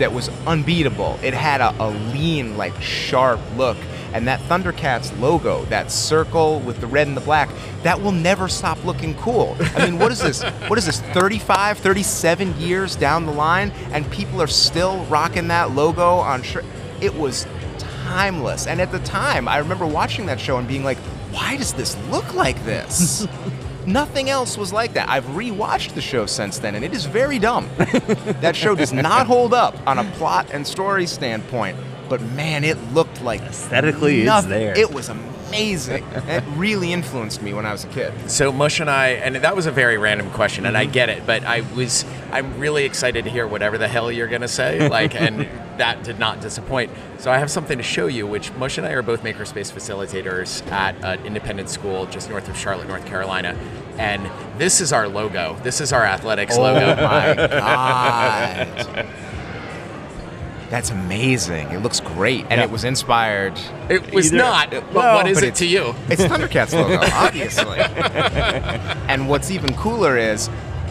that 0.01 0.13
was 0.13 0.29
unbeatable. 0.47 1.19
It 1.23 1.33
had 1.33 1.61
a, 1.61 1.75
a 1.83 1.89
lean, 2.13 2.57
like 2.57 2.75
sharp 2.83 3.41
look. 3.57 3.77
And 4.13 4.27
that 4.27 4.41
Thundercats 4.41 5.17
logo, 5.21 5.65
that 5.67 5.93
circle 5.93 6.59
with 6.61 6.81
the 6.81 6.89
red 6.89 7.07
and 7.07 7.17
the 7.17 7.21
black, 7.21 7.49
that 7.85 8.01
will 8.01 8.11
never 8.11 8.49
stop 8.49 8.85
looking 8.85 9.15
cool. 9.15 9.57
I 9.77 9.85
mean, 9.85 10.01
what 10.01 10.11
is 10.11 10.19
this? 10.19 10.43
What 10.43 10.79
is 10.81 10.87
this, 10.87 11.01
35, 11.01 11.79
37 11.79 12.59
years 12.59 12.97
down 12.97 13.25
the 13.25 13.33
line, 13.33 13.71
and 13.93 14.11
people 14.11 14.43
are 14.43 14.49
still 14.49 15.05
rocking 15.05 15.47
that 15.49 15.71
logo 15.71 16.17
on 16.17 16.43
shirt? 16.43 16.65
It 17.01 17.15
was 17.15 17.47
timeless. 17.79 18.67
And 18.67 18.81
at 18.81 18.91
the 18.91 18.99
time, 19.01 19.47
I 19.47 19.59
remember 19.59 19.87
watching 19.87 20.27
that 20.27 20.41
show 20.41 20.59
and 20.59 20.67
being 20.67 20.83
like, 20.83 20.99
why 21.31 21.57
does 21.57 21.73
this 21.75 21.97
look 22.09 22.35
like 22.35 22.63
this? 22.65 23.29
Nothing 23.93 24.31
else 24.31 24.57
was 24.57 24.73
like 24.73 24.93
that. 24.95 25.09
I've 25.09 25.25
rewatched 25.25 25.95
the 25.95 26.01
show 26.01 26.27
since 26.27 26.59
then, 26.59 26.75
and 26.75 26.85
it 26.85 26.93
is 26.93 27.07
very 27.07 27.39
dumb. 27.39 27.69
that 28.41 28.55
show 28.55 28.75
does 28.75 28.93
not 28.93 29.27
hold 29.27 29.53
up 29.53 29.77
on 29.87 29.99
a 29.99 30.05
plot 30.13 30.51
and 30.53 30.65
story 30.67 31.07
standpoint, 31.07 31.77
but 32.09 32.21
man, 32.23 32.63
it 32.63 32.79
looked 32.93 33.23
like 33.23 33.41
aesthetically 33.43 34.23
nothing. 34.23 34.53
it's 34.53 34.61
there. 34.61 34.79
It 34.79 34.93
was 34.93 35.09
amazing. 35.09 36.05
it 36.13 36.45
really 36.57 36.93
influenced 36.93 37.43
me 37.43 37.53
when 37.53 37.67
I 37.67 37.73
was 37.73 37.85
a 37.85 37.89
kid. 37.89 38.13
So 38.31 38.53
Mush 38.53 38.79
and 38.79 38.89
I, 38.89 39.09
and 39.09 39.37
that 39.37 39.57
was 39.57 39.67
a 39.67 39.73
very 39.73 39.99
random 39.99 40.31
question, 40.31 40.67
and 40.67 40.77
mm-hmm. 40.77 40.89
I 40.89 40.93
get 40.93 41.09
it, 41.09 41.27
but 41.27 41.45
I 41.45 41.63
was, 41.75 42.05
I'm 42.31 42.59
really 42.61 42.85
excited 42.85 43.25
to 43.25 43.31
hear 43.31 43.47
whatever 43.47 43.77
the 43.77 43.89
hell 43.89 44.13
you're 44.13 44.29
gonna 44.29 44.47
say, 44.47 44.89
like, 44.89 45.15
and 45.15 45.49
that 45.81 46.03
did 46.05 46.19
not 46.19 46.41
disappoint. 46.41 46.91
So 47.19 47.31
I 47.31 47.39
have 47.39 47.51
something 47.51 47.79
to 47.79 47.83
show 47.83 48.07
you, 48.07 48.27
which 48.27 48.53
Mush 48.53 48.77
and 48.79 48.87
I 48.87 48.93
are 48.93 49.03
both 49.03 49.23
makerspace 49.23 49.73
facilitators 49.73 50.67
at 50.71 50.95
an 51.03 51.25
independent 51.27 51.71
school 51.71 52.07
just 52.07 52.29
north 52.29 52.49
of 52.49 52.57
Charlotte, 52.57 52.87
North 52.87 53.07
Carolina. 53.07 53.57
And 53.99 54.31
this 54.59 54.81
is 54.81 54.93
our 54.93 55.09
logo. 55.09 55.57
This 55.63 55.81
is 55.81 55.93
our 55.93 56.05
athletics 56.05 56.57
oh 56.57 56.63
logo. 56.63 56.97
My 56.97 57.35
god. 57.49 59.07
That's 60.69 60.91
amazing. 60.91 61.69
It 61.71 61.79
looks 61.79 61.99
great, 61.99 62.47
and 62.49 62.61
it 62.61 62.71
was 62.71 62.85
inspired. 62.85 63.59
It 63.89 64.13
was 64.15 64.27
either, 64.27 64.37
not. 64.37 64.71
But 64.71 64.93
well, 64.93 65.17
what 65.17 65.29
is 65.29 65.41
but 65.41 65.49
it 65.49 65.55
to 65.57 65.67
you? 65.67 65.95
It's 66.09 66.23
Thundercats 66.23 66.73
logo, 66.73 67.01
obviously. 67.15 67.81
and 69.09 69.29
what's 69.29 69.51
even 69.51 69.75
cooler 69.75 70.17
is 70.17 70.49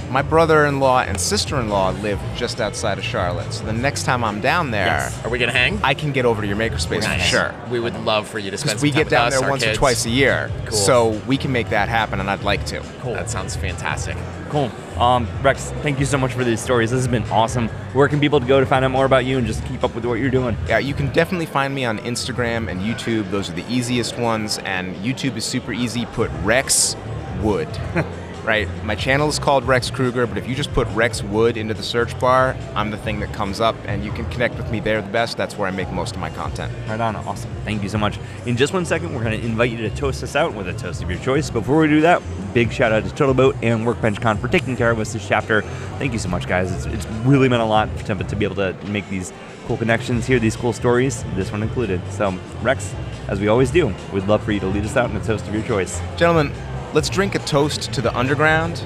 My 0.09 0.21
brother-in-law 0.23 1.01
and 1.01 1.19
sister-in-law 1.19 1.91
live 2.01 2.19
just 2.35 2.59
outside 2.59 2.97
of 2.97 3.03
Charlotte. 3.03 3.53
So 3.53 3.63
the 3.65 3.73
next 3.73 4.03
time 4.03 4.23
I'm 4.23 4.41
down 4.41 4.71
there, 4.71 4.87
Yes. 4.87 5.23
Are 5.23 5.29
we 5.29 5.37
gonna 5.37 5.51
hang? 5.51 5.79
I 5.83 5.93
can 5.93 6.11
get 6.11 6.25
over 6.25 6.41
to 6.41 6.47
your 6.47 6.57
makerspace 6.57 7.05
for 7.05 7.19
sure. 7.19 7.53
We 7.69 7.79
would 7.79 7.93
love 8.03 8.27
for 8.27 8.39
you 8.39 8.49
to 8.49 8.57
spend 8.57 8.69
Because 8.79 8.81
some 8.81 8.87
we 8.87 8.91
get 8.91 9.09
down 9.09 9.27
us, 9.27 9.33
there 9.35 9.43
our 9.43 9.49
once 9.49 9.63
or 9.63 9.73
twice 9.73 10.05
a 10.05 10.09
year, 10.09 10.49
Cool. 10.65 10.77
so 10.77 11.09
we 11.27 11.37
can 11.37 11.51
make 11.51 11.69
that 11.69 11.89
happen, 11.89 12.19
and 12.19 12.29
I'd 12.29 12.41
like 12.43 12.65
to. 12.67 12.81
Cool. 13.01 13.13
That 13.13 13.29
sounds 13.29 13.55
fantastic. 13.55 14.17
Cool. 14.49 14.71
Um, 14.99 15.27
Rex, 15.43 15.71
thank 15.83 15.99
you 15.99 16.05
so 16.05 16.17
much 16.17 16.33
for 16.33 16.43
these 16.43 16.59
stories. 16.59 16.89
This 16.89 16.99
has 16.99 17.07
been 17.07 17.23
awesome. 17.29 17.67
Where 17.93 18.07
can 18.07 18.19
people 18.19 18.39
go 18.39 18.59
to 18.59 18.65
find 18.65 18.83
out 18.83 18.89
more 18.91 19.05
about 19.05 19.25
you 19.25 19.37
and 19.37 19.45
just 19.45 19.63
keep 19.67 19.83
up 19.83 19.93
with 19.93 20.05
what 20.05 20.15
you're 20.15 20.31
doing? 20.31 20.57
Yeah, 20.67 20.79
you 20.79 20.95
can 20.95 21.13
definitely 21.13 21.45
find 21.45 21.73
me 21.75 21.85
on 21.85 21.99
Instagram 21.99 22.67
and 22.69 22.81
YouTube. 22.81 23.29
Those 23.29 23.47
are 23.49 23.53
the 23.53 23.65
easiest 23.69 24.17
ones, 24.17 24.57
and 24.65 24.95
YouTube 24.97 25.37
is 25.37 25.45
super 25.45 25.71
easy. 25.71 26.07
Put 26.07 26.31
Rex 26.43 26.95
Wood. 27.43 27.69
right? 28.49 28.67
My 28.83 28.95
channel 28.95 29.29
is 29.29 29.37
called 29.37 29.63
Rex 29.65 29.91
Krueger, 29.91 30.25
but 30.25 30.35
if 30.35 30.47
you 30.47 30.55
just 30.55 30.73
put 30.73 30.87
Rex 30.87 31.21
Wood 31.21 31.55
into 31.55 31.75
the 31.75 31.83
search 31.83 32.19
bar, 32.19 32.57
I'm 32.73 32.89
the 32.89 32.97
thing 32.97 33.19
that 33.19 33.31
comes 33.31 33.61
up, 33.61 33.75
and 33.85 34.03
you 34.03 34.11
can 34.11 34.27
connect 34.31 34.57
with 34.57 34.71
me 34.71 34.79
there 34.79 35.03
the 35.03 35.07
best. 35.09 35.37
That's 35.37 35.55
where 35.55 35.67
I 35.67 35.71
make 35.71 35.91
most 35.91 36.15
of 36.15 36.19
my 36.19 36.31
content. 36.31 36.73
Right 36.87 36.99
on. 36.99 37.15
Awesome. 37.15 37.51
Thank 37.63 37.83
you 37.83 37.89
so 37.89 37.99
much. 37.99 38.17
In 38.47 38.57
just 38.57 38.73
one 38.73 38.85
second, 38.85 39.13
we're 39.13 39.23
going 39.23 39.39
to 39.39 39.45
invite 39.45 39.69
you 39.69 39.77
to 39.77 39.91
toast 39.91 40.23
us 40.23 40.35
out 40.35 40.55
with 40.55 40.67
a 40.67 40.73
toast 40.73 41.03
of 41.03 41.11
your 41.11 41.19
choice. 41.19 41.51
Before 41.51 41.77
we 41.77 41.87
do 41.89 42.01
that, 42.01 42.23
big 42.51 42.71
shout 42.71 42.91
out 42.91 43.03
to 43.03 43.11
Total 43.11 43.35
Boat 43.35 43.55
and 43.61 43.85
Workbench 43.85 44.19
Con 44.19 44.35
for 44.39 44.47
taking 44.47 44.75
care 44.75 44.89
of 44.89 44.97
us 44.97 45.13
this 45.13 45.27
chapter. 45.27 45.61
Thank 45.99 46.13
you 46.13 46.19
so 46.19 46.29
much, 46.29 46.47
guys. 46.47 46.71
It's, 46.71 46.87
it's 46.87 47.05
really 47.27 47.49
meant 47.49 47.61
a 47.61 47.65
lot 47.65 47.95
to, 48.07 48.15
to 48.15 48.35
be 48.35 48.45
able 48.45 48.55
to 48.55 48.73
make 48.87 49.07
these 49.09 49.31
cool 49.67 49.77
connections, 49.77 50.25
hear 50.25 50.39
these 50.39 50.55
cool 50.55 50.73
stories, 50.73 51.23
this 51.35 51.51
one 51.51 51.61
included. 51.61 52.01
So, 52.11 52.35
Rex, 52.63 52.95
as 53.27 53.39
we 53.39 53.47
always 53.47 53.69
do, 53.69 53.93
we'd 54.11 54.25
love 54.25 54.41
for 54.43 54.51
you 54.51 54.59
to 54.61 54.65
lead 54.65 54.83
us 54.83 54.97
out 54.97 55.11
in 55.11 55.15
a 55.15 55.23
toast 55.23 55.47
of 55.47 55.53
your 55.53 55.61
choice. 55.61 56.01
Gentlemen, 56.17 56.51
let's 56.93 57.09
drink 57.09 57.35
a 57.35 57.39
toast 57.39 57.93
to 57.93 58.01
the 58.01 58.15
underground 58.17 58.83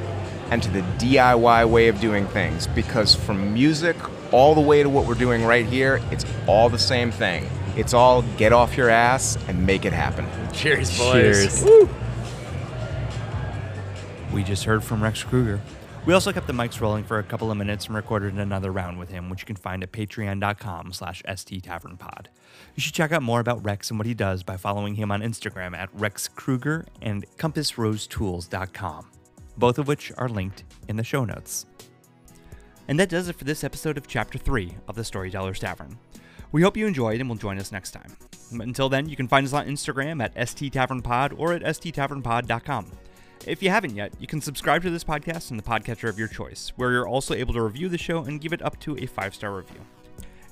and 0.49 0.61
to 0.61 0.69
the 0.69 0.81
DIY 0.99 1.69
way 1.69 1.87
of 1.87 1.99
doing 1.99 2.27
things 2.27 2.67
because 2.67 3.15
from 3.15 3.53
music 3.53 3.95
all 4.33 4.55
the 4.55 4.61
way 4.61 4.83
to 4.83 4.89
what 4.89 5.05
we're 5.05 5.13
doing 5.13 5.45
right 5.45 5.65
here, 5.65 6.01
it's 6.11 6.25
all 6.47 6.69
the 6.69 6.79
same 6.79 7.11
thing. 7.11 7.47
It's 7.75 7.93
all 7.93 8.21
get 8.37 8.53
off 8.53 8.77
your 8.77 8.89
ass 8.89 9.37
and 9.47 9.65
make 9.65 9.85
it 9.85 9.93
happen. 9.93 10.27
Cheers, 10.51 10.97
boys. 10.97 11.63
Cheers. 11.63 11.89
We 14.31 14.43
just 14.43 14.65
heard 14.65 14.83
from 14.83 15.01
Rex 15.01 15.23
Krueger. 15.23 15.61
We 16.05 16.13
also 16.13 16.33
kept 16.33 16.47
the 16.47 16.53
mics 16.53 16.81
rolling 16.81 17.05
for 17.05 17.19
a 17.19 17.23
couple 17.23 17.49
of 17.49 17.57
minutes 17.57 17.85
and 17.85 17.95
recorded 17.95 18.33
another 18.33 18.73
round 18.73 18.99
with 18.99 19.09
him, 19.09 19.29
which 19.29 19.41
you 19.41 19.45
can 19.45 19.55
find 19.55 19.83
at 19.83 19.93
patreon.com 19.93 20.91
slash 20.91 21.23
sttavernpod. 21.23 22.25
You 22.75 22.81
should 22.81 22.93
check 22.93 23.13
out 23.13 23.23
more 23.23 23.39
about 23.39 23.63
Rex 23.63 23.89
and 23.89 23.97
what 23.97 24.05
he 24.05 24.13
does 24.13 24.43
by 24.43 24.57
following 24.57 24.95
him 24.95 25.11
on 25.11 25.21
Instagram 25.21 25.73
at 25.77 25.95
rexkrueger 25.95 26.87
and 27.01 27.25
compassrosetools.com, 27.37 29.11
both 29.55 29.79
of 29.79 29.87
which 29.87 30.11
are 30.17 30.27
linked 30.27 30.65
in 30.89 30.97
the 30.97 31.05
show 31.05 31.23
notes. 31.23 31.67
And 32.89 32.99
that 32.99 33.07
does 33.07 33.29
it 33.29 33.37
for 33.37 33.45
this 33.45 33.63
episode 33.63 33.97
of 33.97 34.05
Chapter 34.05 34.37
3 34.37 34.75
of 34.89 34.95
the 34.95 35.05
Storyteller's 35.05 35.59
Tavern. 35.59 35.97
We 36.51 36.63
hope 36.63 36.75
you 36.75 36.85
enjoyed 36.85 37.21
and 37.21 37.29
will 37.29 37.37
join 37.37 37.57
us 37.57 37.71
next 37.71 37.91
time. 37.91 38.17
Until 38.51 38.89
then, 38.89 39.07
you 39.07 39.15
can 39.15 39.29
find 39.29 39.47
us 39.47 39.53
on 39.53 39.67
Instagram 39.67 40.21
at 40.21 40.35
sttavernpod 40.35 41.39
or 41.39 41.53
at 41.53 41.61
sttavernpod.com. 41.63 42.91
If 43.45 43.61
you 43.61 43.69
haven't 43.69 43.95
yet, 43.95 44.13
you 44.19 44.27
can 44.27 44.39
subscribe 44.39 44.83
to 44.83 44.89
this 44.89 45.03
podcast 45.03 45.51
in 45.51 45.57
the 45.57 45.63
podcatcher 45.63 46.07
of 46.07 46.17
your 46.17 46.29
choice, 46.29 46.71
where 46.77 46.91
you're 46.91 47.07
also 47.07 47.33
able 47.33 47.53
to 47.55 47.61
review 47.61 47.89
the 47.89 47.97
show 47.97 48.23
and 48.23 48.39
give 48.39 48.53
it 48.53 48.61
up 48.61 48.79
to 48.79 48.97
a 48.97 49.05
five-star 49.05 49.53
review. 49.53 49.81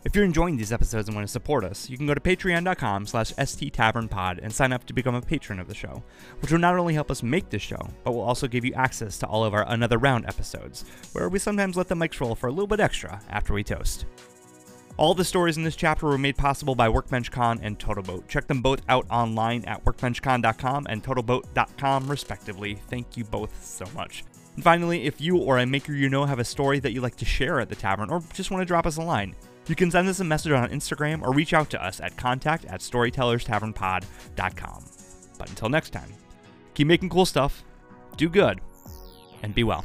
If 0.03 0.13
you're 0.13 0.25
enjoying 0.25 0.57
these 0.57 0.73
episodes 0.73 1.07
and 1.07 1.15
want 1.15 1.25
to 1.25 1.31
support 1.31 1.63
us, 1.63 1.89
you 1.89 1.95
can 1.95 2.05
go 2.05 2.13
to 2.13 2.19
patreon.com 2.19 3.05
slash 3.05 3.31
sttavernpod 3.33 4.39
and 4.43 4.51
sign 4.51 4.73
up 4.73 4.85
to 4.87 4.93
become 4.93 5.15
a 5.15 5.21
patron 5.21 5.59
of 5.59 5.69
the 5.69 5.75
show, 5.75 6.03
which 6.41 6.51
will 6.51 6.59
not 6.59 6.77
only 6.77 6.93
help 6.93 7.09
us 7.09 7.23
make 7.23 7.49
this 7.49 7.61
show, 7.61 7.87
but 8.03 8.11
will 8.11 8.21
also 8.21 8.47
give 8.47 8.65
you 8.65 8.73
access 8.73 9.17
to 9.19 9.27
all 9.27 9.45
of 9.45 9.53
our 9.53 9.65
Another 9.69 9.97
Round 9.97 10.25
episodes, 10.25 10.83
where 11.13 11.29
we 11.29 11.39
sometimes 11.39 11.77
let 11.77 11.87
the 11.87 11.95
mics 11.95 12.19
roll 12.19 12.35
for 12.35 12.47
a 12.47 12.51
little 12.51 12.67
bit 12.67 12.81
extra 12.81 13.21
after 13.29 13.53
we 13.53 13.63
toast. 13.63 14.05
All 15.01 15.15
the 15.15 15.25
stories 15.25 15.57
in 15.57 15.63
this 15.63 15.75
chapter 15.75 16.05
were 16.05 16.19
made 16.19 16.37
possible 16.37 16.75
by 16.75 16.87
WorkbenchCon 16.87 17.61
and 17.63 17.79
TotalBoat. 17.79 18.27
Check 18.27 18.45
them 18.45 18.61
both 18.61 18.83
out 18.87 19.07
online 19.09 19.65
at 19.65 19.83
workbenchcon.com 19.83 20.85
and 20.87 21.03
totalboat.com, 21.03 22.07
respectively. 22.07 22.75
Thank 22.87 23.17
you 23.17 23.23
both 23.23 23.65
so 23.65 23.85
much. 23.95 24.23
And 24.53 24.63
finally, 24.63 25.07
if 25.07 25.19
you 25.19 25.37
or 25.37 25.57
a 25.57 25.65
maker 25.65 25.93
you 25.93 26.07
know 26.07 26.25
have 26.25 26.37
a 26.37 26.43
story 26.43 26.77
that 26.81 26.91
you'd 26.91 27.01
like 27.01 27.15
to 27.15 27.25
share 27.25 27.59
at 27.59 27.67
the 27.67 27.75
tavern 27.75 28.11
or 28.11 28.21
just 28.33 28.51
want 28.51 28.61
to 28.61 28.65
drop 28.65 28.85
us 28.85 28.97
a 28.97 29.01
line, 29.01 29.35
you 29.65 29.73
can 29.73 29.89
send 29.89 30.07
us 30.07 30.19
a 30.19 30.23
message 30.23 30.51
on 30.51 30.69
Instagram 30.69 31.23
or 31.23 31.33
reach 31.33 31.55
out 31.55 31.71
to 31.71 31.83
us 31.83 31.99
at 31.99 32.15
contact 32.15 32.65
at 32.65 32.81
storytellerstavernpod.com. 32.81 34.85
But 35.39 35.49
until 35.49 35.69
next 35.69 35.89
time, 35.89 36.13
keep 36.75 36.85
making 36.85 37.09
cool 37.09 37.25
stuff, 37.25 37.63
do 38.17 38.29
good, 38.29 38.61
and 39.41 39.55
be 39.55 39.63
well. 39.63 39.83